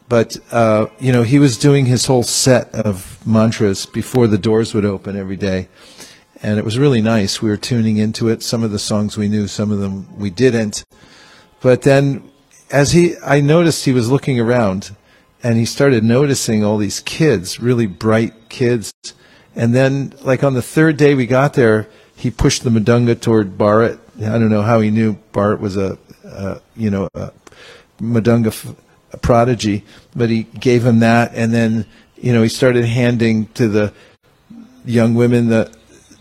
But 0.08 0.38
uh, 0.52 0.88
you 1.00 1.12
know, 1.12 1.24
he 1.24 1.39
was 1.39 1.58
doing 1.58 1.86
his 1.86 2.06
whole 2.06 2.24
set 2.24 2.74
of 2.74 3.26
mantras 3.26 3.86
before 3.86 4.28
the 4.28 4.38
doors 4.38 4.74
would 4.74 4.86
open 4.86 5.18
every 5.18 5.36
day, 5.36 5.68
and 6.43 6.60
it 6.60 6.66
was 6.66 6.78
really 6.78 7.02
nice. 7.02 7.41
We 7.41 7.50
were 7.50 7.58
tuning 7.58 7.98
into 7.98 8.30
it. 8.30 8.43
Some 8.43 8.64
of 8.64 8.72
the 8.72 8.80
songs 8.80 9.18
we 9.18 9.28
knew, 9.28 9.48
some 9.48 9.72
of 9.72 9.80
them 9.80 10.18
we 10.18 10.30
didn't. 10.30 10.84
But 11.60 11.82
then, 11.82 12.30
as 12.72 12.91
he, 12.91 13.16
I 13.26 13.41
noticed 13.41 13.86
he 13.86 13.91
was 13.93 14.12
looking 14.12 14.39
around, 14.39 14.96
and 15.41 15.58
he 15.58 15.66
started 15.66 16.04
noticing 16.04 16.64
all 16.64 16.78
these 16.78 17.00
kids, 17.00 17.60
really 17.60 17.88
bright 17.88 18.50
kids. 18.50 18.93
And 19.56 19.74
then, 19.74 20.14
like 20.22 20.43
on 20.43 20.53
the 20.53 20.62
third 20.62 20.97
day 20.97 21.16
we 21.16 21.26
got 21.26 21.53
there, 21.53 21.88
he 22.16 22.32
pushed 22.32 22.64
the 22.64 22.70
mridanga 22.70 23.20
toward 23.20 23.58
Bharat. 23.58 23.99
I 24.20 24.38
don't 24.38 24.49
know 24.49 24.62
how 24.62 24.80
he 24.80 24.91
knew 24.91 25.18
Bharat 25.34 25.60
was 25.60 25.78
a, 25.78 25.97
a 26.24 26.62
you 26.76 26.89
know, 26.89 27.10
a 27.14 27.32
mridanga 27.99 28.76
a 29.12 29.18
prodigy, 29.18 29.84
but 30.16 30.30
he 30.30 30.43
gave 30.43 30.86
him 30.86 30.99
that, 30.99 31.32
and 31.34 31.53
then 31.53 31.86
you 32.18 32.34
know 32.34 32.43
he 32.43 32.49
started 32.49 32.86
handing 32.86 33.47
to 33.53 33.68
the 33.68 33.93
young 34.86 35.16
women 35.16 35.47
the 35.47 35.74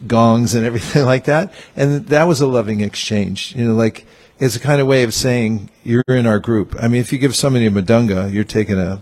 gongs 0.06 0.54
and 0.54 0.64
everything 0.64 1.04
like 1.12 1.24
that, 1.24 1.52
and 1.76 2.06
that 2.06 2.24
was 2.24 2.40
a 2.40 2.46
loving 2.46 2.80
exchange. 2.80 3.54
You 3.56 3.66
know, 3.66 3.74
like 3.74 4.06
it's 4.44 4.56
a 4.56 4.60
kind 4.60 4.80
of 4.80 4.86
way 4.86 5.04
of 5.04 5.14
saying 5.14 5.70
you're 5.84 6.04
in 6.06 6.26
our 6.26 6.38
group. 6.38 6.76
I 6.78 6.88
mean, 6.88 7.00
if 7.00 7.12
you 7.12 7.18
give 7.18 7.34
somebody 7.34 7.66
a 7.66 7.70
mridanga, 7.70 8.30
you're 8.30 8.44
taking 8.44 8.78
a 8.78 9.00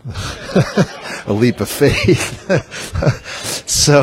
a 1.27 1.33
leap 1.33 1.61
of 1.61 1.69
faith. 1.69 2.49
so, 3.69 4.03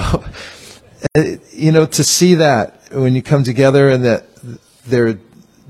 uh, 1.16 1.24
you 1.54 1.72
know, 1.72 1.86
to 1.86 2.04
see 2.04 2.36
that 2.36 2.82
when 2.92 3.16
you 3.16 3.22
come 3.22 3.46
together 3.46 3.90
and 3.90 4.04
that 4.04 4.26
there 4.86 5.08
are 5.08 5.20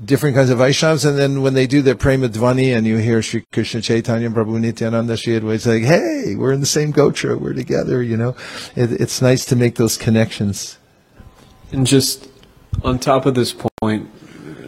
different 0.04 0.34
kinds 0.34 0.50
of 0.50 0.58
Vaishnavas, 0.58 1.06
and 1.06 1.16
then 1.16 1.42
when 1.42 1.54
they 1.54 1.68
do 1.68 1.82
their 1.82 1.94
Prema 1.94 2.28
Dvani 2.28 2.76
and 2.76 2.84
you 2.84 2.96
hear 2.96 3.22
Sri 3.22 3.44
Krishna 3.52 3.80
Chaitanya, 3.80 4.28
Prabhu 4.30 4.58
Nityananda, 4.58 5.16
Sri 5.16 5.38
Advaita, 5.38 5.54
it's 5.54 5.66
like, 5.66 5.82
hey, 5.82 6.34
we're 6.36 6.52
in 6.52 6.60
the 6.60 6.66
same 6.66 6.92
gotra, 6.92 7.38
we're 7.38 7.52
together, 7.52 8.02
you 8.02 8.16
know. 8.16 8.34
It, 8.74 8.92
it's 8.92 9.22
nice 9.22 9.44
to 9.46 9.56
make 9.56 9.76
those 9.76 9.96
connections. 9.96 10.78
And 11.70 11.86
just 11.86 12.28
on 12.82 12.98
top 12.98 13.26
of 13.26 13.34
this 13.34 13.54
point, 13.80 14.10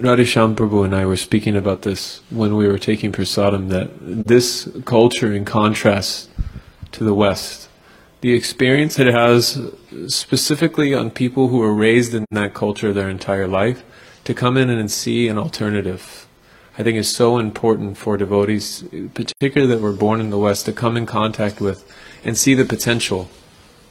Radhesham 0.03 0.57
Prabhu 0.57 0.84
and 0.84 0.94
I 0.94 1.07
were 1.07 1.16
speaking 1.16 1.57
about 1.57 1.82
this 1.82 2.22
when 2.30 2.57
we 2.57 2.66
were 2.66 2.78
taking 2.78 3.12
prasadam, 3.12 3.68
that 3.68 4.26
this 4.26 4.68
culture, 4.84 5.32
in 5.32 5.44
contrast 5.44 6.28
to 6.90 7.05
the 7.05 7.14
West, 7.14 7.68
the 8.20 8.34
experience 8.34 8.98
it 8.98 9.07
has 9.07 9.70
specifically 10.09 10.92
on 10.92 11.11
people 11.11 11.48
who 11.48 11.62
are 11.62 11.72
raised 11.72 12.14
in 12.14 12.26
that 12.32 12.53
culture 12.53 12.92
their 12.92 13.09
entire 13.09 13.46
life, 13.46 13.84
to 14.24 14.34
come 14.34 14.57
in 14.57 14.70
and 14.70 14.90
see 14.90 15.28
an 15.28 15.38
alternative, 15.38 16.26
I 16.76 16.82
think 16.82 16.98
is 16.98 17.14
so 17.14 17.38
important 17.38 17.96
for 17.96 18.16
devotees, 18.16 18.84
particularly 19.14 19.72
that 19.72 19.80
were 19.80 19.92
born 19.92 20.20
in 20.20 20.30
the 20.30 20.38
West, 20.38 20.66
to 20.66 20.72
come 20.72 20.96
in 20.96 21.07
contact 21.07 21.61
with 21.61 21.88
and 22.24 22.36
see 22.36 22.55
the 22.55 22.64
potential 22.64 23.30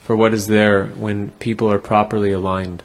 for 0.01 0.15
what 0.15 0.33
is 0.33 0.47
there 0.47 0.87
when 0.87 1.31
people 1.39 1.71
are 1.71 1.79
properly 1.79 2.33
aligned. 2.33 2.83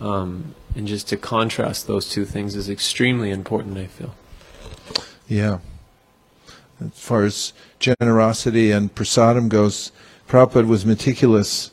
Um, 0.00 0.56
and 0.74 0.86
just 0.86 1.08
to 1.08 1.16
contrast 1.16 1.86
those 1.86 2.08
two 2.08 2.24
things 2.24 2.56
is 2.56 2.68
extremely 2.68 3.30
important, 3.30 3.78
I 3.78 3.86
feel. 3.86 4.14
Yeah. 5.28 5.58
As 6.80 6.98
far 6.98 7.24
as 7.24 7.52
generosity 7.78 8.70
and 8.70 8.94
prasadam 8.94 9.48
goes, 9.48 9.92
Prabhupada 10.28 10.66
was 10.66 10.86
meticulous. 10.86 11.70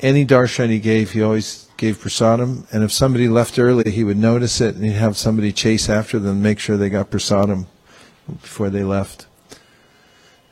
Any 0.00 0.26
darshan 0.26 0.70
he 0.70 0.80
gave, 0.80 1.12
he 1.12 1.22
always 1.22 1.68
gave 1.76 1.98
prasadam, 1.98 2.66
and 2.72 2.84
if 2.84 2.92
somebody 2.92 3.28
left 3.28 3.58
early, 3.58 3.90
he 3.90 4.04
would 4.04 4.16
notice 4.16 4.60
it 4.60 4.74
and 4.74 4.84
he'd 4.84 4.92
have 4.92 5.16
somebody 5.16 5.52
chase 5.52 5.88
after 5.88 6.18
them, 6.18 6.42
make 6.42 6.58
sure 6.58 6.76
they 6.76 6.90
got 6.90 7.10
prasadam 7.10 7.66
before 8.42 8.68
they 8.68 8.84
left. 8.84 9.26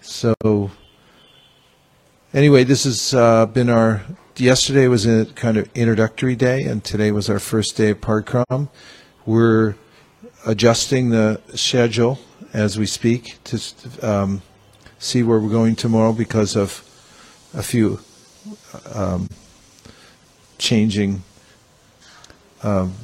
So, 0.00 0.34
anyway, 2.32 2.64
this 2.64 2.84
has 2.84 3.12
uh, 3.14 3.46
been 3.46 3.68
our. 3.68 4.02
Yesterday 4.40 4.86
was 4.86 5.04
a 5.04 5.26
kind 5.34 5.56
of 5.56 5.68
introductory 5.74 6.36
day, 6.36 6.62
and 6.62 6.84
today 6.84 7.10
was 7.10 7.28
our 7.28 7.40
first 7.40 7.76
day 7.76 7.90
of 7.90 8.00
Parikram. 8.00 8.68
We're 9.26 9.74
adjusting 10.46 11.10
the 11.10 11.40
schedule 11.56 12.20
as 12.52 12.78
we 12.78 12.86
speak 12.86 13.38
to 13.44 13.60
um, 14.00 14.42
see 15.00 15.24
where 15.24 15.40
we're 15.40 15.50
going 15.50 15.74
tomorrow 15.74 16.12
because 16.12 16.54
of 16.54 16.84
a 17.52 17.64
few 17.64 17.98
um, 18.94 19.28
changing 20.56 21.24
um, 22.62 22.94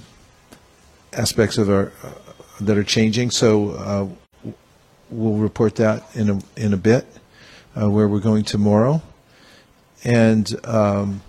aspects 1.13 1.59
of 1.59 1.69
our 1.69 1.91
uh, 2.05 2.13
that 2.61 2.79
are 2.79 2.85
changing. 2.85 3.33
So 3.33 3.71
uh, 3.71 4.53
we'll 5.11 5.39
report 5.39 5.75
that 5.77 6.05
in 6.15 6.31
a 6.31 6.39
in 6.57 6.73
a 6.73 6.77
bit 6.77 7.09
uh, 7.77 7.91
where 7.91 8.07
we're 8.07 8.21
going 8.21 8.45
tomorrow. 8.45 9.03
And 10.05 10.55
um, 10.67 11.23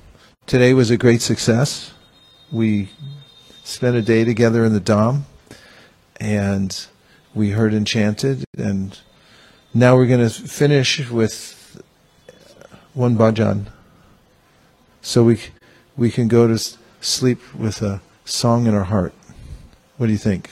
today 0.46 0.74
was 0.74 0.92
a 0.92 0.98
great 0.98 1.22
success. 1.22 1.94
We 2.52 2.90
spent 3.64 3.96
a 3.96 4.02
day 4.02 4.26
together 4.26 4.66
in 4.66 4.74
the 4.74 4.82
Dham, 4.82 5.22
and 6.20 6.86
we 7.34 7.52
heard 7.52 7.74
enchanted. 7.74 8.44
And 8.58 9.00
now 9.74 9.96
we're 9.96 10.08
going 10.08 10.28
to 10.28 10.30
finish 10.30 11.10
with 11.10 11.82
one 12.94 13.18
bhajan. 13.18 13.68
So 15.02 15.24
we 15.24 15.40
we 15.96 16.12
can 16.12 16.28
go 16.28 16.48
to 16.48 16.58
sleep 17.00 17.40
with 17.56 17.82
a 17.82 18.02
song 18.26 18.68
in 18.68 18.74
our 18.74 18.86
heart. 18.86 19.14
What 19.98 20.08
do 20.08 20.12
you 20.12 20.18
think? 20.18 20.50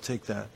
I'll 0.00 0.04
take 0.04 0.24
that. 0.26 0.46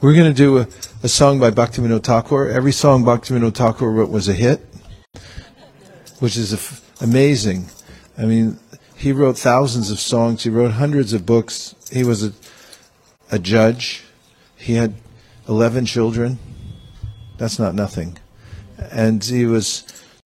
We're 0.00 0.14
going 0.14 0.32
to 0.32 0.36
do 0.36 0.60
a, 0.60 0.68
a 1.02 1.08
song 1.08 1.38
by 1.38 1.50
Bhaktivinoda 1.50 2.02
Thakur. 2.02 2.48
Every 2.48 2.72
song 2.72 3.04
Bhaktivinoda 3.04 3.54
Thakur 3.54 3.90
wrote 3.90 4.08
was 4.08 4.30
a 4.30 4.32
hit, 4.32 4.66
which 6.20 6.38
is 6.38 6.82
amazing. 7.02 7.66
I 8.16 8.24
mean, 8.24 8.58
he 8.96 9.12
wrote 9.12 9.36
thousands 9.36 9.90
of 9.90 10.00
songs. 10.00 10.42
He 10.42 10.48
wrote 10.48 10.70
hundreds 10.70 11.12
of 11.12 11.26
books. 11.26 11.74
He 11.92 12.02
was 12.02 12.24
a, 12.24 12.32
a 13.30 13.38
judge. 13.38 14.04
He 14.56 14.76
had 14.76 14.94
11 15.46 15.84
children. 15.84 16.38
That's 17.36 17.58
not 17.58 17.74
nothing. 17.74 18.16
And 18.90 19.22
he 19.22 19.44
was 19.44 19.84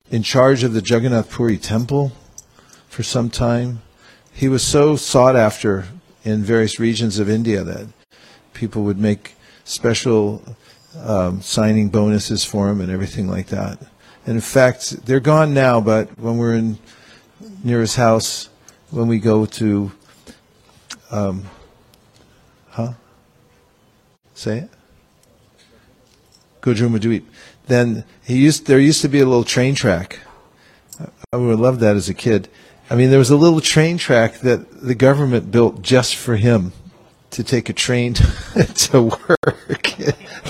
in 0.08 0.22
charge 0.22 0.62
of 0.62 0.72
the 0.72 0.80
Jagannath 0.80 1.32
Puri 1.32 1.58
temple 1.58 2.12
for 2.86 3.02
some 3.02 3.28
time. 3.28 3.82
He 4.32 4.46
was 4.46 4.62
so 4.62 4.94
sought 4.94 5.34
after 5.34 5.86
in 6.24 6.42
various 6.42 6.80
regions 6.80 7.18
of 7.18 7.28
India 7.28 7.62
that 7.62 7.86
people 8.54 8.82
would 8.82 8.98
make 8.98 9.34
special 9.64 10.42
um, 11.02 11.40
signing 11.42 11.88
bonuses 11.88 12.44
for 12.44 12.68
him 12.70 12.80
and 12.80 12.90
everything 12.90 13.28
like 13.28 13.48
that. 13.48 13.78
And 14.26 14.36
in 14.36 14.40
fact, 14.40 15.06
they're 15.06 15.20
gone 15.20 15.52
now, 15.52 15.80
but 15.80 16.18
when 16.18 16.38
we're 16.38 16.54
in 16.54 16.78
near 17.62 17.80
his 17.80 17.96
house, 17.96 18.48
when 18.90 19.06
we 19.06 19.18
go 19.18 19.44
to, 19.44 19.92
um, 21.10 21.44
huh? 22.70 22.92
Say 24.34 24.58
it. 24.58 24.70
Godrumadvipa. 26.62 27.24
Then 27.66 28.04
he 28.24 28.38
used. 28.38 28.66
There 28.66 28.78
used 28.78 29.02
to 29.02 29.08
be 29.08 29.20
a 29.20 29.26
little 29.26 29.44
train 29.44 29.74
track. 29.74 30.20
I 31.32 31.36
would 31.36 31.50
have 31.50 31.60
loved 31.60 31.80
that 31.80 31.96
as 31.96 32.08
a 32.08 32.14
kid. 32.14 32.48
I 32.90 32.96
mean, 32.96 33.10
there 33.10 33.18
was 33.18 33.30
a 33.30 33.36
little 33.36 33.60
train 33.60 33.96
track 33.96 34.40
that 34.40 34.82
the 34.82 34.94
government 34.94 35.50
built 35.50 35.80
just 35.80 36.16
for 36.16 36.36
him 36.36 36.72
to 37.30 37.42
take 37.42 37.68
a 37.68 37.72
train 37.72 38.14
to 38.74 39.02
work. 39.02 39.94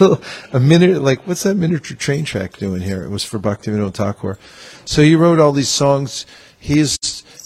a 0.52 0.60
minute, 0.60 1.00
like 1.00 1.26
what's 1.26 1.44
that 1.44 1.54
miniature 1.54 1.96
train 1.96 2.24
track 2.24 2.56
doing 2.56 2.82
here? 2.82 3.04
It 3.04 3.10
was 3.10 3.24
for 3.24 3.38
Bhaktivinoda 3.38 3.94
Thakur. 3.94 4.38
So 4.84 5.02
he 5.02 5.14
wrote 5.14 5.38
all 5.38 5.52
these 5.52 5.68
songs. 5.68 6.26
He 6.58 6.80
is 6.80 6.98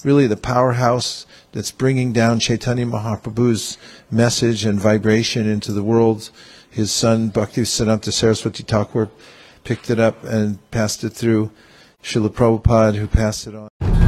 really 0.04 0.26
the 0.26 0.36
powerhouse 0.36 1.26
that's 1.52 1.70
bringing 1.70 2.12
down 2.12 2.40
Chaitanya 2.40 2.86
Mahaprabhu's 2.86 3.76
message 4.10 4.64
and 4.64 4.80
vibration 4.80 5.46
into 5.46 5.72
the 5.72 5.82
world. 5.82 6.30
His 6.70 6.90
son 6.90 7.30
Bhaktivedanta 7.30 8.12
Saraswati 8.12 8.62
Thakur 8.62 9.10
picked 9.64 9.90
it 9.90 10.00
up 10.00 10.24
and 10.24 10.58
passed 10.70 11.04
it 11.04 11.10
through. 11.10 11.50
Srila 12.02 12.30
Prabhupada, 12.30 12.94
who 12.94 13.06
passed 13.06 13.46
it 13.46 13.54
on. 13.54 14.07